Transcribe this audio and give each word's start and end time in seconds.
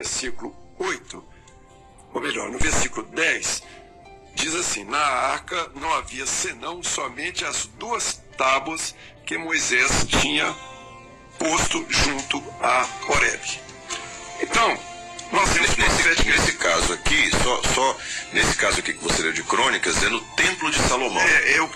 versículo 0.00 0.54
8, 0.78 1.24
ou 2.14 2.20
melhor, 2.20 2.48
no 2.50 2.58
versículo 2.58 3.04
10, 3.08 3.64
diz 4.36 4.54
assim: 4.54 4.84
Na 4.84 4.96
arca 4.96 5.72
não 5.74 5.92
havia 5.92 6.24
senão 6.24 6.84
somente 6.84 7.44
as 7.44 7.66
duas 7.80 8.22
tábuas 8.36 8.94
que 9.26 9.36
Moisés 9.36 10.06
tinha 10.06 10.54
posto 11.36 11.84
junto 11.88 12.40
a 12.62 12.86
Horeb. 13.08 13.60
Então, 14.40 14.78
nós 15.32 15.52
temos 15.52 15.76
nesse, 15.76 16.24
nesse 16.28 16.52
caso 16.52 16.92
aqui, 16.92 17.30
só, 17.42 17.62
só 17.74 17.96
nesse 18.32 18.56
caso 18.56 18.78
aqui 18.78 18.92
que 18.92 19.02
você 19.02 19.20
leu 19.22 19.32
de 19.32 19.42
crônicas, 19.42 20.00
é 20.04 20.08
no 20.08 20.20
templo 20.36 20.70
de 20.70 20.78
Salomão. 20.78 21.20
É, 21.20 21.56
é, 21.56 21.60
o, 21.60 21.70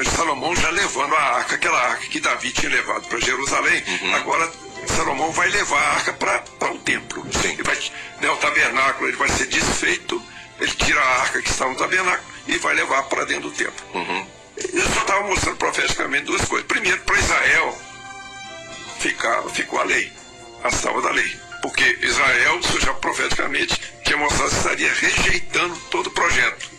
é 0.00 0.02
o 0.02 0.10
Salomão 0.10 0.56
já 0.56 0.70
levando 0.70 1.14
a 1.14 1.22
arca, 1.36 1.54
aquela 1.54 1.80
arca 1.80 2.08
que 2.08 2.18
Davi 2.18 2.50
tinha 2.50 2.72
levado 2.72 3.06
para 3.06 3.20
Jerusalém, 3.20 3.80
uhum. 3.86 4.14
agora 4.16 4.52
Salomão 4.92 5.30
vai 5.32 5.48
levar 5.48 5.78
a 5.78 5.94
arca 5.94 6.12
para 6.12 6.44
o 6.70 6.74
um 6.74 6.78
templo. 6.78 7.24
Sim. 7.40 7.56
Vai, 7.62 7.78
né, 8.20 8.30
o 8.30 8.36
tabernáculo 8.36 9.08
ele 9.08 9.16
vai 9.16 9.28
ser 9.28 9.46
desfeito, 9.46 10.22
ele 10.60 10.72
tira 10.72 11.00
a 11.00 11.20
arca 11.20 11.42
que 11.42 11.50
está 11.50 11.66
no 11.66 11.76
tabernáculo 11.76 12.28
e 12.46 12.58
vai 12.58 12.74
levar 12.74 13.02
para 13.04 13.24
dentro 13.24 13.50
do 13.50 13.56
templo. 13.56 13.86
Uhum. 13.94 14.26
Eu 14.56 14.88
só 14.92 15.00
estava 15.00 15.26
mostrando 15.26 15.56
profeticamente 15.56 16.24
duas 16.24 16.44
coisas. 16.44 16.66
Primeiro, 16.66 17.00
para 17.00 17.18
Israel 17.18 17.78
ficar, 18.98 19.42
ficou 19.50 19.80
a 19.80 19.84
lei, 19.84 20.12
a 20.62 20.70
salva 20.70 21.02
da 21.02 21.10
lei. 21.10 21.36
Porque 21.60 21.98
Israel, 22.02 22.60
isso 22.60 22.80
já 22.80 22.92
profeticamente, 22.94 23.80
tinha 24.04 24.16
mostrado 24.16 24.50
que 24.50 24.56
estaria 24.56 24.92
rejeitando 24.92 25.76
todo 25.90 26.06
o 26.08 26.10
projeto. 26.10 26.70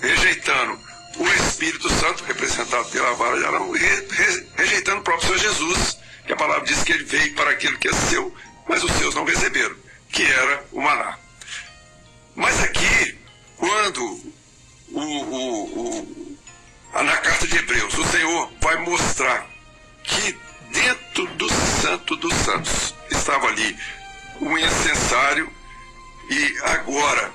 Rejeitando 0.00 0.78
o 1.18 1.26
Espírito 1.28 1.88
Santo, 1.94 2.22
representado 2.24 2.84
pela 2.90 3.14
vara 3.14 3.38
de 3.38 3.44
Arão, 3.46 3.74
e 3.74 3.78
re, 3.78 4.06
re, 4.10 4.46
rejeitando 4.56 5.00
o 5.00 5.02
próprio 5.02 5.26
Senhor 5.26 5.38
Jesus 5.38 5.98
que 6.26 6.32
a 6.32 6.36
palavra 6.36 6.66
diz 6.66 6.82
que 6.82 6.92
ele 6.92 7.04
veio 7.04 7.34
para 7.34 7.50
aquilo 7.50 7.78
que 7.78 7.88
é 7.88 7.92
seu, 7.92 8.34
mas 8.68 8.82
os 8.82 8.92
seus 8.92 9.14
não 9.14 9.24
receberam, 9.24 9.76
que 10.10 10.22
era 10.24 10.64
o 10.72 10.80
maná. 10.80 11.18
Mas 12.34 12.62
aqui, 12.62 13.18
quando 13.56 14.02
o, 14.92 15.00
o, 15.00 16.36
o, 16.92 17.02
na 17.02 17.16
carta 17.18 17.46
de 17.46 17.56
Hebreus, 17.56 17.96
o 17.96 18.04
Senhor 18.08 18.52
vai 18.60 18.76
mostrar 18.78 19.46
que 20.02 20.36
dentro 20.72 21.26
do 21.34 21.48
Santo 21.80 22.16
dos 22.16 22.34
Santos 22.34 22.94
estava 23.10 23.46
ali 23.46 23.76
o 24.40 24.58
incensário 24.58 25.50
e 26.28 26.58
agora 26.64 27.32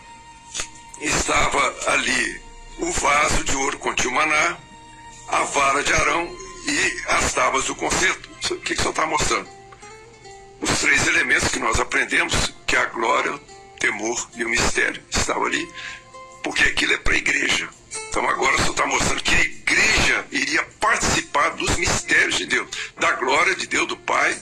estava 0.99 1.75
ali 1.87 2.41
o 2.79 2.91
vaso 2.91 3.43
de 3.43 3.55
ouro 3.55 3.77
continha 3.77 4.09
o 4.09 4.15
maná, 4.15 4.57
a 5.27 5.43
vara 5.43 5.83
de 5.83 5.93
Arão 5.93 6.35
e 6.65 7.01
as 7.09 7.33
tábuas 7.33 7.65
do 7.65 7.75
concerto. 7.75 8.30
O 8.51 8.59
que, 8.59 8.73
que 8.73 8.73
o 8.73 8.77
senhor 8.77 8.89
está 8.91 9.05
mostrando? 9.05 9.49
Os 10.61 10.79
três 10.79 11.07
elementos 11.07 11.47
que 11.47 11.59
nós 11.59 11.79
aprendemos, 11.79 12.53
que 12.67 12.75
a 12.75 12.85
glória, 12.85 13.33
o 13.33 13.39
temor 13.79 14.29
e 14.35 14.43
o 14.43 14.49
mistério, 14.49 15.01
estavam 15.09 15.45
ali, 15.45 15.67
porque 16.43 16.63
aquilo 16.63 16.93
é 16.93 16.97
para 16.97 17.13
a 17.13 17.17
igreja. 17.17 17.69
Então 18.09 18.27
agora 18.27 18.53
o 18.55 18.57
senhor 18.57 18.71
está 18.71 18.85
mostrando 18.85 19.23
que 19.23 19.35
a 19.35 19.41
igreja 19.41 20.25
iria 20.31 20.63
participar 20.79 21.49
dos 21.51 21.75
mistérios 21.77 22.37
de 22.37 22.45
Deus, 22.45 22.67
da 22.99 23.13
glória 23.13 23.55
de 23.55 23.67
Deus, 23.67 23.87
do 23.87 23.97
Pai, 23.97 24.37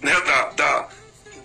né, 0.00 0.20
da, 0.20 0.44
da 0.50 0.88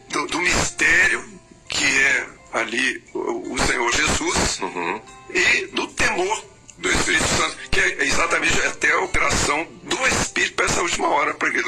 do, 0.10 0.28
do, 0.28 0.40
mistério 0.40 1.24
que 1.70 1.86
é 1.86 2.28
ali 2.54 3.04
o, 3.14 3.54
o 3.54 3.60
Senhor 3.60 3.94
Jesus 3.94 4.60
uhum. 4.62 5.02
e 5.30 5.68
do 5.68 5.88
temor 5.88 6.44
do 6.78 6.92
Espírito 6.92 7.28
Santo, 7.28 7.58
que 7.72 7.80
é 7.80 8.04
exatamente 8.04 8.62
até 8.62 8.92
a 8.92 9.00
operação 9.02 9.68
do 9.84 10.08
Espírito 10.08 10.56
para 10.56 10.66
essa 10.66 10.82
última 10.82 11.08
hora, 11.08 11.34
para 11.34 11.52
que 11.52 11.62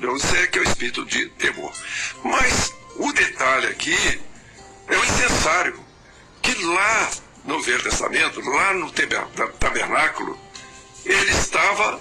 não 0.00 0.18
sei 0.18 0.46
que 0.46 0.58
é 0.58 0.62
o 0.62 0.64
Espírito 0.64 1.04
de 1.04 1.28
temor. 1.30 1.72
Mas 2.22 2.72
o 2.96 3.12
detalhe 3.12 3.66
aqui 3.66 4.20
é 4.88 4.96
o 4.96 5.04
incensário, 5.04 5.78
que 6.40 6.64
lá 6.64 7.10
no 7.44 7.60
Velho 7.60 7.82
Testamento, 7.82 8.40
lá 8.40 8.72
no 8.74 8.90
tabernáculo, 9.58 10.38
ele 11.04 11.30
estava 11.32 12.00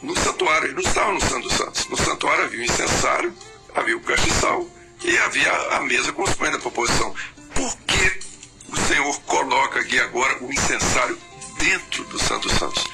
no 0.00 0.16
santuário, 0.16 0.68
ele 0.68 0.74
não 0.74 0.82
estava 0.82 1.12
no 1.12 1.20
Santo 1.20 1.48
dos 1.48 1.56
Santos. 1.56 1.86
No 1.88 1.96
santuário 1.96 2.44
havia 2.44 2.60
o 2.60 2.64
incensário, 2.64 3.34
havia 3.74 3.96
o 3.96 4.00
castiçal 4.00 4.66
e 5.02 5.18
havia 5.18 5.52
a 5.52 5.80
mesa 5.80 6.12
com 6.12 6.22
os 6.22 6.34
pães 6.34 6.52
da 6.52 6.58
proposição. 6.58 7.14
Por 7.54 7.76
que 7.82 8.20
o 8.68 8.76
Senhor 8.86 9.20
coloca 9.22 9.80
aqui 9.80 9.98
agora 9.98 10.38
o 10.40 10.52
incensário 10.52 11.18
dentro 11.60 12.04
do 12.04 12.18
Santo 12.18 12.48
Santos. 12.58 12.84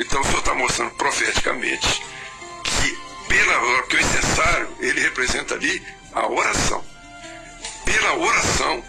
Então 0.00 0.20
o 0.20 0.24
Senhor 0.24 0.38
está 0.38 0.54
mostrando 0.54 0.90
profeticamente 0.92 2.02
que 2.64 2.98
pela 3.28 3.82
que 3.84 3.96
o 3.96 4.00
incensário 4.00 4.68
ele 4.80 5.00
representa 5.00 5.54
ali 5.54 5.82
a 6.12 6.26
oração. 6.26 6.84
Pela 7.84 8.14
oração 8.14 8.84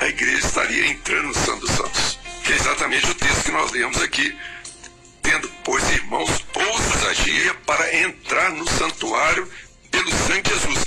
a 0.00 0.06
igreja 0.06 0.46
estaria 0.46 0.86
entrando 0.88 1.28
no 1.28 1.34
Santo 1.34 1.66
Santos, 1.72 2.18
que 2.44 2.52
é 2.52 2.56
exatamente 2.56 3.10
o 3.10 3.14
texto 3.14 3.44
que 3.44 3.52
nós 3.52 3.70
lemos 3.72 4.00
aqui, 4.02 4.36
tendo 5.22 5.48
pois 5.64 5.82
irmãos 5.90 6.44
ousadia 6.54 7.54
para 7.66 7.96
entrar 7.96 8.50
no 8.50 8.68
santuário 8.68 9.50
pelo 9.90 10.10
sangue 10.26 10.42
de 10.42 10.50
Jesus. 10.50 10.84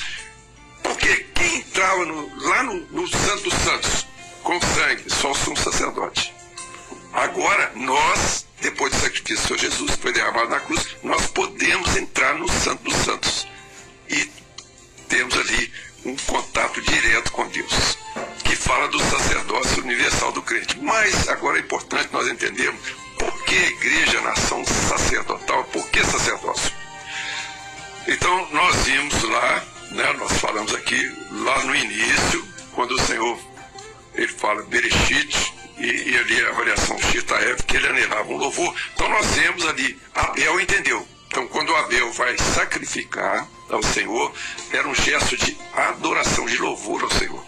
Porque 0.84 1.16
quem 1.34 1.58
entrava 1.58 2.06
no, 2.06 2.48
lá 2.48 2.64
no, 2.64 2.74
no 2.92 3.08
Santo 3.08 3.50
Santos 3.64 4.06
com 4.44 4.60
sangue? 4.62 5.10
Só 5.10 5.32
o 5.32 5.36
sumo 5.36 5.58
sacerdote. 5.58 6.37
Agora, 7.14 7.72
nós, 7.76 8.46
depois 8.62 8.92
do 8.92 9.00
sacrifício 9.00 9.38
do 9.38 9.48
Senhor 9.48 9.60
Jesus, 9.60 9.96
que 9.96 10.02
foi 10.02 10.14
derramado 10.14 10.50
na 10.50 10.60
cruz, 10.60 10.88
nós 11.04 11.28
podemos 11.28 11.96
entrar 11.96 12.36
no 12.36 12.50
Santo 12.50 12.84
dos 12.84 12.94
Santos. 12.94 13.48
E 14.10 14.30
temos 15.08 15.38
ali 15.38 15.72
um 16.06 16.16
contato 16.16 16.82
direto 16.82 17.32
com 17.32 17.48
Deus, 17.48 17.98
que 18.44 18.56
fala 18.56 18.88
do 18.88 19.00
sacerdócio 19.00 19.84
universal 19.84 20.32
do 20.32 20.42
crente. 20.42 20.78
Mas 20.80 21.28
agora 21.28 21.58
é 21.58 21.62
importante 21.62 22.10
nós 22.12 22.28
entendermos 22.28 22.82
por 23.18 23.44
que 23.46 23.56
a 23.56 23.68
igreja, 23.68 24.20
a 24.20 24.22
nação 24.22 24.64
sacerdotal, 24.66 25.64
por 25.66 25.88
que 25.90 26.04
sacerdócio? 26.06 26.72
Então, 28.08 28.48
nós 28.52 28.76
vimos 28.86 29.24
lá, 29.24 29.66
né, 29.92 30.14
nós 30.14 30.32
falamos 30.40 30.74
aqui, 30.74 31.12
lá 31.32 31.64
no 31.66 31.76
início, 31.76 32.48
quando 32.74 32.92
o 32.92 33.02
Senhor 33.02 33.38
ele 34.16 34.28
fala 34.30 34.64
Bereshit, 34.64 35.54
e, 35.78 36.12
e 36.12 36.18
ali 36.18 36.46
a 36.46 36.50
avaliação 36.50 36.98
F, 36.98 37.64
que 37.64 37.78
ele 37.78 37.88
anelava 37.88 38.32
um 38.32 38.38
louvor. 38.38 38.74
Então 38.94 39.08
nós 39.10 39.26
vemos 39.28 39.66
ali, 39.66 40.00
Abel 40.14 40.60
entendeu. 40.60 41.08
Então 41.28 41.48
quando 41.48 41.76
Abel 41.76 42.12
vai 42.14 42.38
sacrificar 42.38 43.48
ao 43.70 43.84
Senhor, 43.84 44.32
era 44.72 44.88
um 44.88 44.96
gesto 44.96 45.38
de 45.38 45.58
adoração, 45.74 46.46
de 46.46 46.58
louvor 46.58 47.04
ao 47.04 47.12
Senhor. 47.12 47.44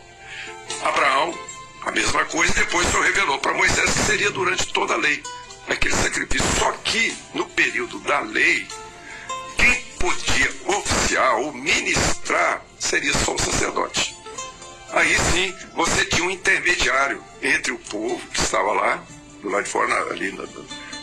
Abraão, 0.83 1.37
a 1.85 1.91
mesma 1.91 2.25
coisa, 2.25 2.53
depois 2.53 2.87
o 2.87 2.91
Senhor 2.91 3.03
revelou 3.03 3.39
para 3.39 3.53
Moisés 3.53 3.91
que 3.91 3.99
seria 3.99 4.29
durante 4.31 4.71
toda 4.71 4.93
a 4.93 4.97
lei 4.97 5.23
aquele 5.67 5.95
sacrifício. 5.95 6.47
Só 6.57 6.71
que 6.83 7.15
no 7.33 7.45
período 7.47 7.99
da 7.99 8.19
lei, 8.19 8.67
quem 9.57 9.75
podia 9.99 10.51
oficiar 10.65 11.35
ou 11.37 11.53
ministrar 11.53 12.63
seria 12.77 13.13
só 13.13 13.33
o 13.33 13.39
sacerdote 13.39 14.18
aí 14.93 15.15
sim 15.31 15.55
você 15.73 16.05
tinha 16.05 16.23
um 16.23 16.31
intermediário 16.31 17.23
entre 17.41 17.71
o 17.71 17.77
povo 17.77 18.25
que 18.29 18.39
estava 18.39 18.71
lá, 18.73 19.03
do 19.41 19.49
lado 19.49 19.63
de 19.63 19.69
fora, 19.69 20.11
ali 20.11 20.31
no, 20.31 20.47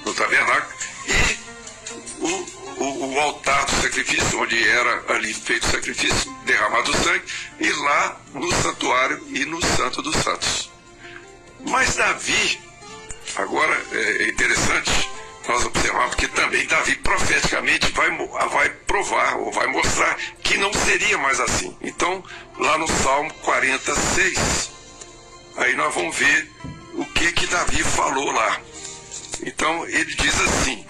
no 0.04 0.14
tabernáculo, 0.14 0.74
e 1.08 1.46
o, 2.20 2.84
o, 2.84 3.14
o, 3.14 3.20
altar 3.20 3.64
do 3.66 3.82
sacrifício, 3.82 4.40
onde 4.40 4.68
era 4.68 5.04
ali 5.14 5.32
feito 5.32 5.66
o 5.66 5.70
sacrifício, 5.70 6.30
derramado 6.44 6.90
o 6.90 6.96
sangue, 6.96 7.24
e 7.60 7.70
lá 7.70 8.20
no 8.34 8.52
santuário 8.62 9.22
e 9.28 9.44
no 9.44 9.64
Santo 9.76 10.02
dos 10.02 10.16
Santos. 10.16 10.70
Mas 11.68 11.96
Davi, 11.96 12.60
agora 13.36 13.80
é 13.92 14.28
interessante, 14.28 15.10
nós 15.48 15.64
observamos 15.64 16.14
que 16.16 16.26
também 16.28 16.66
Davi 16.66 16.96
profeticamente 16.96 17.90
vai, 17.92 18.10
vai 18.48 18.68
provar 18.70 19.36
ou 19.36 19.52
vai 19.52 19.66
mostrar 19.68 20.16
que 20.42 20.56
não 20.58 20.72
seria 20.72 21.16
mais 21.18 21.38
assim. 21.40 21.76
Então, 21.80 22.22
lá 22.58 22.76
no 22.78 22.88
Salmo 22.88 23.32
46, 23.42 24.70
aí 25.56 25.74
nós 25.76 25.94
vamos 25.94 26.16
ver 26.16 26.50
o 26.94 27.04
que 27.06 27.32
que 27.32 27.46
Davi 27.46 27.82
falou 27.82 28.30
lá. 28.32 28.60
Então, 29.44 29.86
ele 29.86 30.14
diz 30.14 30.40
assim: 30.40 30.84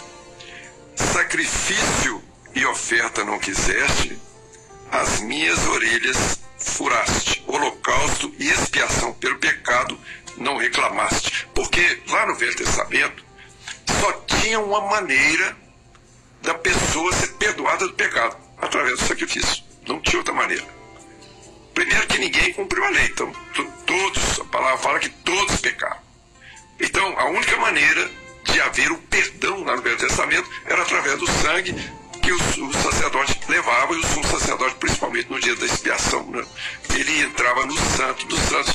Sacrifício 0.94 2.22
e 2.54 2.64
oferta 2.64 3.24
não 3.24 3.38
quiseste, 3.38 4.18
as 4.90 5.20
minhas 5.20 5.58
orelhas 5.66 6.40
furaste, 6.56 7.44
holocausto 7.46 8.32
e 8.38 8.48
expiação 8.48 9.12
pelo 9.14 9.38
pecado 9.38 9.98
não 10.38 10.56
reclamaste. 10.56 11.46
Porque 11.54 12.00
lá 12.08 12.26
no 12.26 12.34
Velho 12.34 12.56
Testamento, 12.56 13.25
só 14.00 14.12
tinha 14.26 14.60
uma 14.60 14.80
maneira 14.80 15.56
da 16.42 16.54
pessoa 16.54 17.12
ser 17.12 17.28
perdoada 17.34 17.86
do 17.86 17.94
pecado, 17.94 18.36
através 18.58 18.98
do 18.98 19.06
sacrifício. 19.06 19.64
Não 19.86 20.00
tinha 20.00 20.18
outra 20.18 20.34
maneira. 20.34 20.64
Primeiro 21.74 22.06
que 22.06 22.18
ninguém 22.18 22.52
cumpriu 22.52 22.84
a 22.84 22.88
lei, 22.88 23.04
então 23.06 23.32
todos, 23.84 24.40
a 24.40 24.44
palavra 24.44 24.78
fala 24.78 24.98
que 24.98 25.08
todos 25.08 25.60
pecaram. 25.60 25.98
Então 26.80 27.18
a 27.18 27.26
única 27.26 27.56
maneira 27.56 28.10
de 28.44 28.60
haver 28.60 28.90
o 28.92 28.98
perdão 28.98 29.64
lá 29.64 29.76
no 29.76 29.82
Velho 29.82 29.98
Testamento 29.98 30.48
era 30.64 30.82
através 30.82 31.18
do 31.18 31.26
sangue 31.26 31.74
que 32.22 32.32
o, 32.32 32.72
sacerdote 32.72 33.38
levava, 33.48 33.94
e 33.94 33.98
o 33.98 34.06
sumo 34.06 34.26
sacerdote, 34.26 34.74
principalmente 34.76 35.30
no 35.30 35.38
dia 35.38 35.54
da 35.54 35.64
expiação, 35.64 36.28
né? 36.28 36.44
ele 36.90 37.22
entrava 37.22 37.64
no 37.66 37.76
santo 37.96 38.26
dos 38.26 38.40
santos 38.40 38.74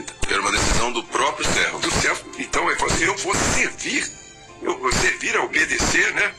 vida. 0.00 0.14
Era 0.28 0.40
uma 0.40 0.52
decisão 0.52 0.92
do 0.92 1.04
próprio 1.04 1.46
servo. 1.52 1.78
Do 1.78 1.90
servo. 1.90 2.24
Então 2.38 2.66
ele 2.68 2.78
falou 2.78 2.94
assim, 2.94 3.04
eu 3.04 3.16
vou 3.16 3.34
servir, 3.34 4.10
eu 4.62 4.78
vou 4.78 4.92
servir 4.92 5.36
a 5.36 5.44
obedecer, 5.44 6.12
né? 6.14 6.34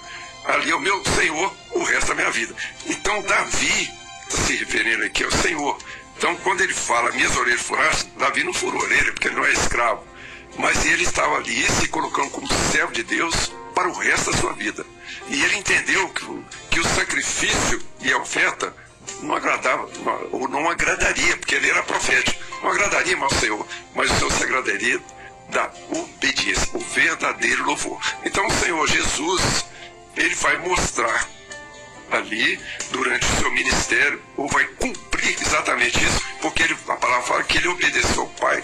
Ali 0.45 0.71
ao 0.71 0.79
meu 0.79 1.03
Senhor 1.15 1.53
o 1.71 1.83
resto 1.83 2.07
da 2.07 2.15
minha 2.15 2.31
vida. 2.31 2.55
Então 2.87 3.21
Davi, 3.21 3.91
está 4.27 4.43
se 4.43 4.55
referindo 4.55 5.03
aqui 5.03 5.23
ao 5.23 5.31
Senhor, 5.31 5.77
então, 6.21 6.35
quando 6.43 6.61
ele 6.61 6.71
fala 6.71 7.11
minhas 7.13 7.35
orelhas 7.35 7.63
furadas, 7.63 8.07
Davi 8.15 8.43
não 8.43 8.53
furou 8.53 8.79
orelha 8.79 9.11
porque 9.11 9.27
ele 9.27 9.37
não 9.37 9.43
é 9.43 9.53
escravo. 9.53 10.03
Mas 10.55 10.85
ele 10.85 11.01
estava 11.01 11.37
ali 11.37 11.63
se 11.71 11.87
colocando 11.87 12.29
como 12.29 12.47
servo 12.71 12.91
de 12.91 13.01
Deus 13.01 13.51
para 13.73 13.89
o 13.89 13.93
resto 13.93 14.29
da 14.31 14.37
sua 14.37 14.53
vida. 14.53 14.85
E 15.29 15.43
ele 15.43 15.55
entendeu 15.55 16.07
que, 16.09 16.45
que 16.69 16.79
o 16.79 16.83
sacrifício 16.83 17.81
e 18.01 18.13
a 18.13 18.19
oferta 18.19 18.71
não 19.21 19.35
agradava, 19.35 19.87
ou 20.31 20.47
não 20.47 20.69
agradaria, 20.69 21.37
porque 21.37 21.55
ele 21.55 21.69
era 21.69 21.83
profético, 21.83 22.41
não 22.61 22.71
agradaria 22.71 23.17
ao 23.17 23.29
Senhor, 23.29 23.67
mas 23.95 24.09
o 24.11 24.15
Senhor 24.15 24.31
se 24.31 24.43
agradaria 24.43 25.01
da 25.49 25.69
obediência, 25.89 26.69
o 26.73 26.79
verdadeiro 26.79 27.65
louvor. 27.65 27.99
Então 28.23 28.45
o 28.47 28.53
Senhor 28.53 28.87
Jesus, 28.87 29.65
ele 30.15 30.35
vai 30.35 30.57
mostrar 30.57 31.27
ali 32.11 32.59
durante 32.91 33.25
o 33.25 33.39
seu 33.39 33.51
ministério, 33.51 34.21
ou 34.37 34.47
vai 34.47 34.65
cumprir 34.65 35.37
exatamente 35.41 36.03
isso, 36.03 36.21
porque 36.41 36.63
ele, 36.63 36.75
a 36.87 36.95
palavra 36.95 37.23
fala 37.23 37.43
que 37.43 37.57
ele 37.57 37.67
obedeceu 37.67 38.23
ao 38.23 38.29
Pai 38.29 38.63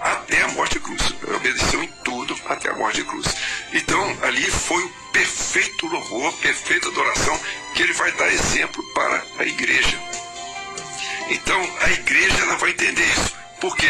até 0.00 0.42
a 0.42 0.48
morte 0.48 0.74
de 0.74 0.80
cruz. 0.80 1.14
Ele 1.22 1.36
obedeceu 1.36 1.82
em 1.82 1.88
tudo 2.04 2.36
até 2.46 2.70
a 2.70 2.74
morte 2.74 3.02
de 3.02 3.04
cruz. 3.04 3.26
Então, 3.72 4.18
ali 4.22 4.42
foi 4.50 4.82
o 4.84 5.03
perfeito 5.14 5.86
louvor, 5.86 6.32
perfeita 6.34 6.88
adoração, 6.88 7.40
que 7.72 7.82
ele 7.82 7.92
vai 7.92 8.10
dar 8.12 8.30
exemplo 8.32 8.82
para 8.92 9.24
a 9.38 9.44
igreja. 9.44 9.96
Então, 11.30 11.70
a 11.80 11.90
igreja 11.92 12.36
ela 12.42 12.56
vai 12.56 12.70
entender 12.70 13.04
isso, 13.04 13.34
porque 13.60 13.88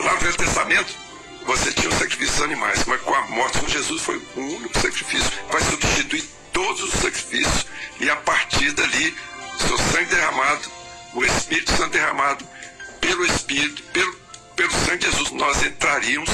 lá 0.00 0.12
no 0.12 0.20
Velho 0.20 0.36
Testamento 0.36 0.94
você 1.46 1.72
tinha 1.72 1.88
os 1.88 1.98
sacrifícios 1.98 2.42
animais, 2.42 2.84
mas 2.84 3.00
com 3.00 3.14
a 3.14 3.22
morte 3.28 3.58
de 3.64 3.72
Jesus 3.72 4.02
foi 4.02 4.22
o 4.36 4.40
único 4.40 4.78
sacrifício, 4.78 5.32
vai 5.50 5.62
substituir 5.62 6.24
todos 6.52 6.82
os 6.82 7.00
sacrifícios 7.00 7.66
e 7.98 8.10
a 8.10 8.16
partir 8.16 8.70
dali, 8.72 9.16
seu 9.66 9.78
sangue 9.78 10.14
derramado, 10.14 10.70
o 11.14 11.24
Espírito 11.24 11.74
Santo 11.74 11.90
derramado, 11.90 12.46
pelo 13.00 13.24
Espírito, 13.24 13.82
pelo, 13.94 14.12
pelo 14.54 14.72
sangue 14.72 14.98
de 14.98 15.10
Jesus, 15.10 15.30
nós 15.30 15.62
entraríamos 15.62 16.30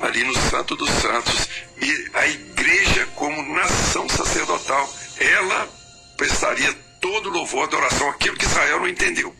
ali 0.00 0.24
no 0.24 0.34
Santo 0.50 0.76
dos 0.76 0.90
Santos. 0.90 1.48
E 1.80 2.10
a 2.14 2.26
igreja, 2.26 3.06
como 3.14 3.54
nação 3.54 4.08
sacerdotal, 4.08 4.88
ela 5.18 5.68
prestaria 6.16 6.72
todo 7.00 7.30
louvor, 7.30 7.64
adoração, 7.64 8.08
aquilo 8.10 8.36
que 8.36 8.44
Israel 8.44 8.80
não 8.80 8.88
entendeu, 8.88 9.34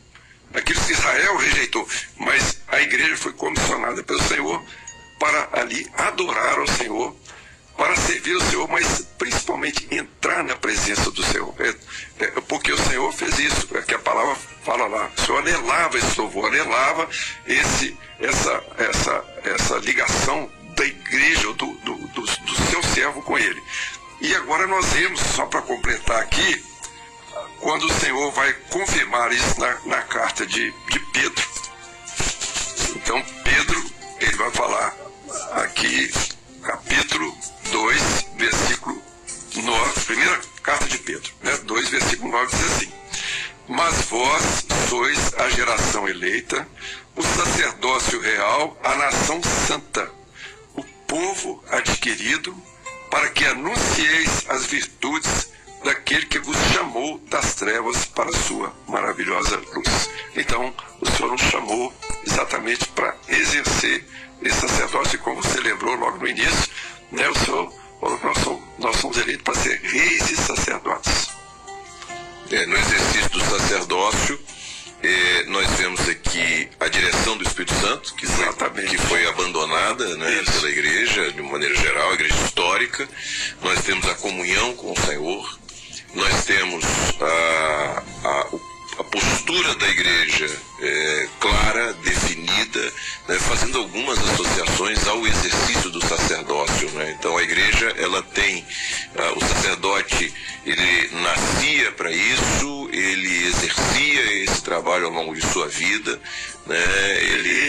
aquilo 0.54 0.80
que 0.84 0.92
Israel 0.92 1.36
rejeitou, 1.36 1.88
mas 2.16 2.60
a 2.68 2.80
igreja 2.80 3.16
foi 3.16 3.32
comissionada 3.32 4.02
pelo 4.02 4.22
Senhor 4.22 4.62
para 5.18 5.48
ali 5.52 5.86
adorar 5.96 6.58
ao 6.58 6.66
Senhor 6.68 7.14
para 7.78 7.94
servir 7.94 8.34
o 8.34 8.50
Senhor, 8.50 8.68
mas 8.68 9.06
principalmente 9.16 9.86
entrar 9.88 10.42
na 10.42 10.56
presença 10.56 11.12
do 11.12 11.22
Senhor. 11.22 11.54
É, 11.60 12.24
é, 12.24 12.26
porque 12.48 12.72
o 12.72 12.76
Senhor 12.76 13.10
fez 13.12 13.38
isso, 13.38 13.68
é 13.76 13.82
que 13.82 13.94
a 13.94 13.98
palavra 14.00 14.36
fala 14.64 14.88
lá. 14.88 15.08
O 15.16 15.20
Senhor 15.20 15.38
anelava 15.38 15.96
esse 15.96 16.20
louvor, 16.20 16.48
anelava 16.48 17.08
esse, 17.46 17.96
essa, 18.18 18.64
essa, 18.78 19.24
essa 19.44 19.76
ligação 19.76 20.50
da 20.76 20.84
igreja, 20.84 21.52
do, 21.52 21.66
do, 21.66 21.94
do, 21.94 22.22
do 22.22 22.70
seu 22.70 22.82
servo 22.82 23.22
com 23.22 23.38
ele. 23.38 23.62
E 24.20 24.34
agora 24.34 24.66
nós 24.66 24.84
vemos, 24.92 25.20
só 25.20 25.46
para 25.46 25.62
completar 25.62 26.20
aqui, 26.20 26.64
quando 27.60 27.84
o 27.84 28.00
Senhor 28.00 28.32
vai 28.32 28.52
confirmar 28.70 29.32
isso 29.32 29.60
na, 29.60 29.78
na 29.86 30.02
carta 30.02 30.44
de, 30.44 30.72
de 30.90 30.98
Pedro. 31.12 31.57
2, 42.38 42.46
versículo 42.46 42.46
9 42.46 42.56
diz 42.56 42.72
assim: 42.72 42.92
Mas 43.68 44.02
vós 44.02 44.66
sois 44.88 45.34
a 45.34 45.48
geração 45.50 46.08
eleita, 46.08 46.66
o 47.16 47.22
sacerdócio 47.22 48.20
real, 48.20 48.78
a 48.84 48.94
nação 48.94 49.40
santa, 49.66 50.10
o 50.76 50.84
povo 51.06 51.62
adquirido, 51.70 52.54
para 53.10 53.30
que 53.30 53.44
anuncieis 53.44 54.44
as 54.48 54.66
virtudes 54.66 55.50
daquele 55.84 56.26
que 56.26 56.38
vos 56.38 56.56
chamou 56.72 57.18
das 57.30 57.54
trevas 57.54 58.04
para 58.04 58.30
a 58.30 58.42
sua 58.42 58.72
maravilhosa 58.86 59.56
luz. 59.56 60.10
Então, 60.36 60.74
o 61.00 61.10
Senhor 61.10 61.32
nos 61.32 61.40
chamou 61.42 61.92
exatamente 62.26 62.86
para 62.88 63.16
exercer 63.28 64.04
esse 64.42 64.60
sacerdócio, 64.60 65.18
como 65.20 65.42
você 65.42 65.60
lembrou 65.60 65.94
logo 65.96 66.18
no 66.18 66.28
início, 66.28 66.70
né, 67.10 67.28
o 67.28 67.34
Senhor 67.34 67.72
nós 68.00 68.38
somos, 68.38 68.62
nós 68.78 68.96
somos 68.96 69.16
eleitos 69.16 69.42
para 69.42 69.54
ser 69.54 69.80
reis 69.80 70.30
e 70.30 70.36
sacerdotes. 70.36 71.37
É, 72.50 72.64
no 72.64 72.76
exercício 72.76 73.28
do 73.30 73.40
sacerdócio, 73.40 74.40
é, 75.02 75.44
nós 75.48 75.70
vemos 75.72 76.08
aqui 76.08 76.68
a 76.80 76.88
direção 76.88 77.36
do 77.36 77.44
Espírito 77.44 77.74
Santo, 77.74 78.14
que 78.14 78.26
foi, 78.26 78.86
que 78.86 78.98
foi 78.98 79.26
abandonada 79.28 80.16
né, 80.16 80.42
pela 80.52 80.70
igreja, 80.70 81.30
de 81.32 81.42
maneira 81.42 81.74
geral, 81.74 82.10
a 82.10 82.14
igreja 82.14 82.34
histórica. 82.44 83.08
Nós 83.62 83.84
temos 83.84 84.08
a 84.08 84.14
comunhão 84.14 84.74
com 84.76 84.92
o 84.92 85.00
Senhor. 85.06 85.58
Nós 86.14 86.44
temos 86.46 86.84
a, 87.20 88.02
a, 88.24 88.40
a 89.00 89.04
postura 89.04 89.74
da 89.74 89.88
igreja 89.88 90.50
ao 105.08 105.14
longo 105.14 105.34
de 105.34 105.42
sua 105.52 105.66
vida. 105.66 106.20
Né? 106.66 106.76
Ele 107.22 107.67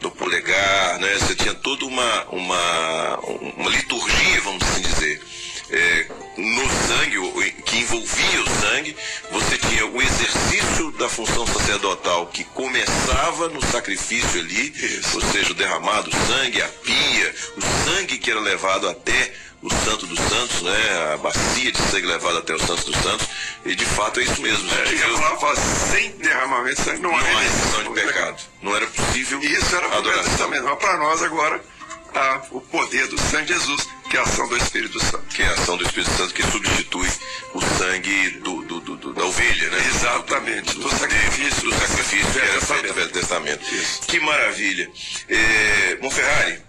no 0.00 0.10
polegar, 0.10 0.98
né? 0.98 1.18
Você 1.18 1.34
tinha 1.34 1.54
toda 1.54 1.84
uma, 1.84 2.24
uma, 2.30 3.18
uma 3.56 3.70
liturgia, 3.70 4.40
vamos 4.42 4.62
assim 4.62 4.82
dizer. 4.82 5.20
É, 5.70 6.06
no 6.36 6.68
sangue, 6.86 7.62
que 7.64 7.78
envolvia 7.78 8.42
o 8.42 8.60
sangue, 8.60 8.96
você 9.30 9.58
tinha 9.58 9.86
o 9.86 10.02
exercício 10.02 10.92
da 10.92 11.08
função 11.08 11.46
sacerdotal 11.46 12.26
que 12.26 12.44
começava 12.44 13.48
no 13.48 13.64
sacrifício 13.66 14.40
ali, 14.40 14.72
ou 15.14 15.20
seja, 15.32 15.52
o 15.52 15.54
derramado 15.54 16.10
sangue, 16.26 16.60
a 16.60 16.68
pia, 16.68 17.34
o 17.56 17.60
sangue 17.84 18.18
que 18.18 18.30
era 18.30 18.40
levado 18.40 18.88
até 18.88 19.32
o 19.64 19.70
Santo 19.84 20.06
dos 20.06 20.18
Santos, 20.18 20.62
né? 20.62 21.12
A 21.14 21.16
bacia 21.16 21.72
de 21.72 21.78
sangue 21.90 22.06
levada 22.06 22.40
até 22.40 22.54
o 22.54 22.58
Santo 22.58 22.84
dos 22.84 23.00
Santos. 23.00 23.26
E 23.64 23.74
de 23.74 23.86
fato 23.86 24.20
é 24.20 24.24
isso 24.24 24.40
mesmo. 24.42 24.70
É, 24.70 24.86
Jesus... 24.86 25.18
falava 25.18 25.56
sem 25.56 26.10
derramamento 26.18 26.76
de 26.76 26.82
sangue 26.82 27.00
não, 27.00 27.10
não 27.10 27.18
há 27.18 27.22
remissão 27.22 27.82
de 27.82 27.90
pecado. 28.00 28.42
Não 28.62 28.76
era 28.76 28.86
possível. 28.86 29.42
E 29.42 29.52
isso 29.52 29.74
era 29.74 29.86
adoração. 29.96 30.50
Mas 30.50 30.78
para 30.78 30.98
nós 30.98 31.22
agora, 31.22 31.62
a, 32.14 32.42
o 32.50 32.60
poder 32.60 33.08
do 33.08 33.18
sangue 33.18 33.46
de 33.46 33.54
Jesus, 33.54 33.88
que 34.10 34.18
é 34.18 34.20
a 34.20 34.22
ação 34.22 34.46
do 34.48 34.56
Espírito 34.58 35.00
Santo. 35.00 35.24
Que 35.34 35.42
é 35.42 35.46
a 35.46 35.52
ação 35.52 35.76
do 35.78 35.84
Espírito 35.84 36.12
Santo 36.12 36.34
que 36.34 36.42
substitui 36.42 37.08
o 37.54 37.60
sangue 37.78 38.30
do, 38.40 38.62
do, 38.64 38.80
do, 38.80 39.14
da 39.14 39.24
ovelha, 39.24 39.70
né? 39.70 39.78
Exatamente, 39.88 40.78
do, 40.78 40.90
sacrifício. 40.90 41.70
Do 41.70 41.74
sacrifício 41.74 42.32
que 42.32 42.38
era 42.38 42.60
feito 42.60 42.88
no 42.88 42.94
Velho 42.94 43.10
Testamento. 43.10 43.74
Isso. 43.74 44.02
Que 44.02 44.20
maravilha. 44.20 44.90
É, 45.28 45.98
Monferrari, 46.02 46.60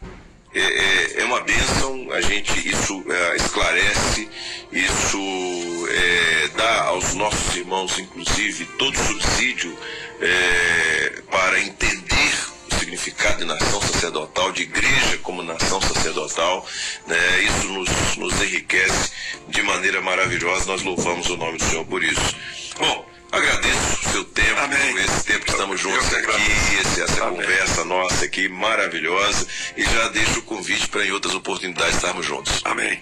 é, 0.56 0.62
é, 0.62 1.22
é 1.22 1.26
uma 1.26 1.42
bênção, 1.42 2.12
a 2.12 2.22
gente, 2.22 2.70
isso 2.70 3.04
é, 3.10 3.36
esclarece, 3.36 4.30
isso 4.72 5.88
é, 5.90 6.48
dá 6.56 6.84
aos 6.86 7.14
nossos 7.14 7.56
irmãos, 7.56 8.00
inclusive, 8.00 8.66
todo 8.78 8.98
subsídio 8.98 9.78
é, 10.22 11.22
para 11.30 11.60
entender 11.60 12.34
o 12.72 12.80
significado 12.80 13.40
de 13.40 13.46
nação 13.46 13.82
sacerdotal, 13.82 14.54
de 14.54 14.64
igreja 14.64 15.18
como 15.22 15.44
nação 15.44 15.82
sacerdotal. 15.82 16.66
Né? 17.06 17.42
Isso 17.42 17.68
nos, 17.68 18.16
nos 18.16 18.42
enriquece 18.42 19.12
de 19.50 19.62
maneira 19.62 20.02
maravilhosa, 20.02 20.68
nós 20.68 20.82
louvamos 20.84 21.30
o 21.30 21.36
nome 21.36 21.58
do 21.58 21.66
Senhor 21.66 21.86
por 21.86 22.02
isso. 22.02 22.36
Bom, 22.80 23.06
Agradeço 23.36 23.95
seu 24.16 24.24
tempo, 24.24 24.62
Amém. 24.62 24.98
esse 25.00 25.26
tempo 25.26 25.44
que 25.44 25.52
estamos 25.52 25.78
juntos 25.78 26.14
aqui, 26.14 26.42
esse, 26.80 27.02
essa 27.02 27.26
Amém. 27.26 27.42
conversa 27.42 27.84
nossa 27.84 28.24
aqui 28.24 28.48
maravilhosa. 28.48 29.46
E 29.76 29.84
já 29.84 30.08
deixo 30.08 30.40
o 30.40 30.44
convite 30.44 30.88
para 30.88 31.06
em 31.06 31.12
outras 31.12 31.36
oportunidades 31.36 31.96
estarmos 31.96 32.26
juntos. 32.26 32.62
Amém. 32.64 33.02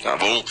Tá 0.00 0.16
bom? 0.16 0.44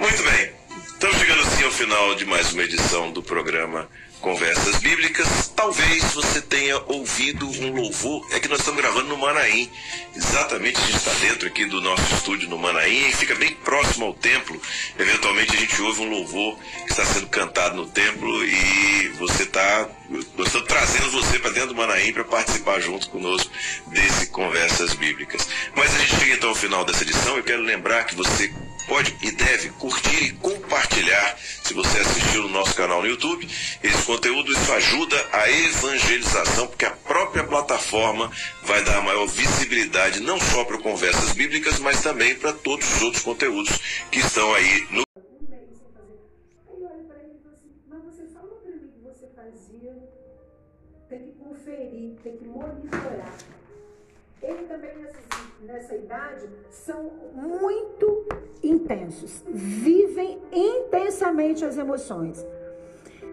Muito 0.00 0.22
bem. 0.24 0.50
Estamos 0.84 1.18
chegando 1.18 1.42
assim 1.42 1.62
ao 1.62 1.70
final 1.70 2.14
de 2.16 2.24
mais 2.24 2.52
uma 2.52 2.62
edição 2.64 3.12
do 3.12 3.22
programa 3.22 3.88
Conversas 4.20 4.76
Bíblicas. 4.76 5.52
Talvez 5.54 6.02
você 6.12 6.40
tenha 6.40 6.78
ouvido 6.86 7.48
um 7.48 7.74
louvor. 7.74 8.26
É 8.32 8.40
que 8.40 8.48
nós 8.48 8.60
estamos 8.60 8.80
gravando 8.80 9.08
no 9.08 9.16
Manaim. 9.16 9.70
Exatamente, 10.14 10.78
a 10.78 10.86
gente 10.86 10.96
está 10.96 11.12
dentro 11.14 11.46
aqui 11.48 11.64
do 11.66 11.80
nosso 11.80 12.14
estúdio 12.14 12.48
no 12.48 12.58
Manaim 12.58 13.08
e 13.08 13.12
fica 13.12 13.34
bem 13.34 13.54
próximo 13.56 14.06
ao 14.06 14.14
templo. 14.14 14.60
Eventualmente 14.98 15.54
a 15.54 15.60
gente 15.60 15.80
ouve 15.82 16.00
um 16.02 16.10
louvor 16.10 16.58
que 16.84 16.90
está 16.90 17.04
sendo 17.04 17.26
cantado 17.28 17.76
no 17.76 17.86
templo 17.86 18.44
e 18.44 19.08
você 19.18 19.44
está. 19.44 19.88
Nós 20.08 20.46
estamos 20.46 20.68
trazendo 20.68 21.10
você 21.10 21.38
para 21.38 21.50
dentro 21.50 21.68
do 21.68 21.74
Manaim 21.74 22.12
para 22.12 22.24
participar 22.24 22.80
junto 22.80 23.08
conosco 23.10 23.50
desse 23.88 24.26
Conversas 24.28 24.94
Bíblicas. 24.94 25.46
Mas 25.74 25.94
a 25.94 25.98
gente 25.98 26.16
chega 26.20 26.34
então 26.34 26.48
ao 26.50 26.54
final 26.54 26.84
dessa 26.84 27.02
edição. 27.02 27.36
Eu 27.36 27.44
quero 27.44 27.62
lembrar 27.62 28.04
que 28.04 28.14
você 28.14 28.52
pode 28.86 29.16
e 29.22 29.30
deve 29.30 29.70
curtir 29.70 30.24
e 30.24 30.32
compartilhar 30.32 31.36
se 31.38 31.74
você 31.74 31.98
assistiu 31.98 32.42
no 32.42 32.48
nosso 32.48 32.74
canal 32.74 33.02
no 33.02 33.08
YouTube. 33.08 33.48
Esse 33.82 34.02
conteúdo 34.02 34.52
isso 34.52 34.72
ajuda 34.72 35.28
a 35.32 35.50
evangelização, 35.50 36.66
porque 36.68 36.84
a 36.84 36.90
própria 36.90 37.44
plataforma 37.44 38.30
vai 38.62 38.82
dar 38.84 39.00
maior 39.02 39.26
visibilidade 39.26 40.20
não 40.20 40.38
só 40.40 40.64
para 40.64 40.78
conversas 40.78 41.32
bíblicas, 41.32 41.78
mas 41.78 42.02
também 42.02 42.34
para 42.34 42.52
todos 42.52 42.96
os 42.96 43.02
outros 43.02 43.22
conteúdos 43.22 43.70
que 44.10 44.18
estão 44.18 44.54
aí 44.54 44.86
no 44.90 45.06
tem 51.08 51.22
que 51.22 51.32
conferir, 51.38 52.16
tem 52.22 52.36
que 52.36 52.44
monitorar. 52.44 53.55
Ele 54.46 54.64
também 54.64 54.90
nessa 55.62 55.94
idade 55.96 56.48
são 56.70 57.10
muito 57.32 58.26
intensos, 58.62 59.44
vivem 59.48 60.40
intensamente 60.52 61.64
as 61.64 61.76
emoções. 61.76 62.46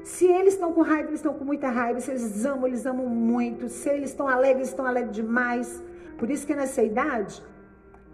Se 0.03 0.25
eles 0.25 0.55
estão 0.55 0.73
com 0.73 0.81
raiva, 0.81 1.09
eles 1.09 1.19
estão 1.19 1.33
com 1.33 1.45
muita 1.45 1.69
raiva. 1.69 1.99
Se 2.01 2.11
eles 2.11 2.45
amam, 2.45 2.67
eles 2.67 2.85
amam 2.85 3.05
muito. 3.05 3.69
Se 3.69 3.89
eles 3.89 4.09
estão 4.09 4.27
alegres, 4.27 4.67
estão 4.69 4.85
alegres 4.85 5.15
demais. 5.15 5.81
Por 6.17 6.29
isso 6.29 6.45
que 6.45 6.53
nessa 6.53 6.83
idade, 6.83 7.41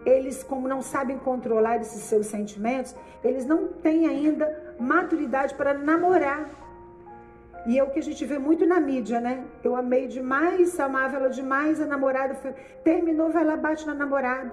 eles, 0.06 0.42
como 0.42 0.68
não 0.68 0.82
sabem 0.82 1.18
controlar 1.18 1.78
esses 1.80 2.02
seus 2.02 2.26
sentimentos, 2.26 2.94
eles 3.24 3.44
não 3.44 3.68
têm 3.68 4.06
ainda 4.06 4.74
maturidade 4.78 5.54
para 5.54 5.74
namorar. 5.74 6.48
E 7.66 7.78
é 7.78 7.82
o 7.82 7.90
que 7.90 7.98
a 7.98 8.02
gente 8.02 8.24
vê 8.24 8.38
muito 8.38 8.66
na 8.66 8.80
mídia, 8.80 9.20
né? 9.20 9.44
Eu 9.62 9.76
amei 9.76 10.06
demais, 10.06 10.78
amava 10.80 11.16
ela 11.16 11.28
demais, 11.28 11.80
a 11.80 11.86
namorada 11.86 12.34
foi... 12.34 12.52
terminou, 12.82 13.30
vai 13.30 13.44
lá, 13.44 13.56
bate 13.56 13.86
na 13.86 13.94
namorada. 13.94 14.50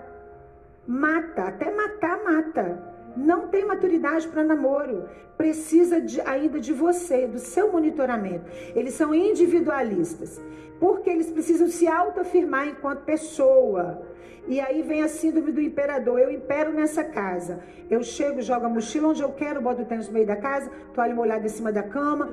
Mata, 0.86 1.44
até 1.44 1.72
matar, 1.74 2.24
mata. 2.24 2.97
Não 3.18 3.48
tem 3.48 3.66
maturidade 3.66 4.28
para 4.28 4.44
namoro. 4.44 5.10
Precisa 5.36 6.00
de, 6.00 6.22
ainda 6.22 6.60
de 6.60 6.72
você, 6.72 7.26
do 7.26 7.40
seu 7.40 7.72
monitoramento. 7.72 8.46
Eles 8.76 8.94
são 8.94 9.14
individualistas. 9.14 10.40
Porque 10.80 11.10
eles 11.10 11.32
precisam 11.32 11.68
se 11.68 11.88
autoafirmar 11.88 12.68
enquanto 12.68 13.06
pessoa. 13.06 14.04
E 14.48 14.62
aí 14.62 14.84
vem 14.84 15.02
a 15.02 15.08
síndrome 15.08 15.52
do 15.52 15.60
imperador. 15.60 16.20
Eu 16.20 16.32
impero 16.32 16.72
nessa 16.72 17.04
casa. 17.04 17.60
Eu 17.90 18.04
chego, 18.04 18.40
jogo 18.42 18.68
a 18.68 18.70
mochila 18.70 19.08
onde 19.08 19.24
eu 19.24 19.32
quero, 19.32 19.62
boto 19.62 19.82
o 19.82 19.86
tênis 19.86 20.08
no 20.08 20.14
meio 20.14 20.28
da 20.28 20.36
casa, 20.36 20.70
toalha 20.94 21.16
molhada 21.16 21.46
em 21.46 21.50
cima 21.50 21.72
da 21.72 21.82
cama. 21.82 22.30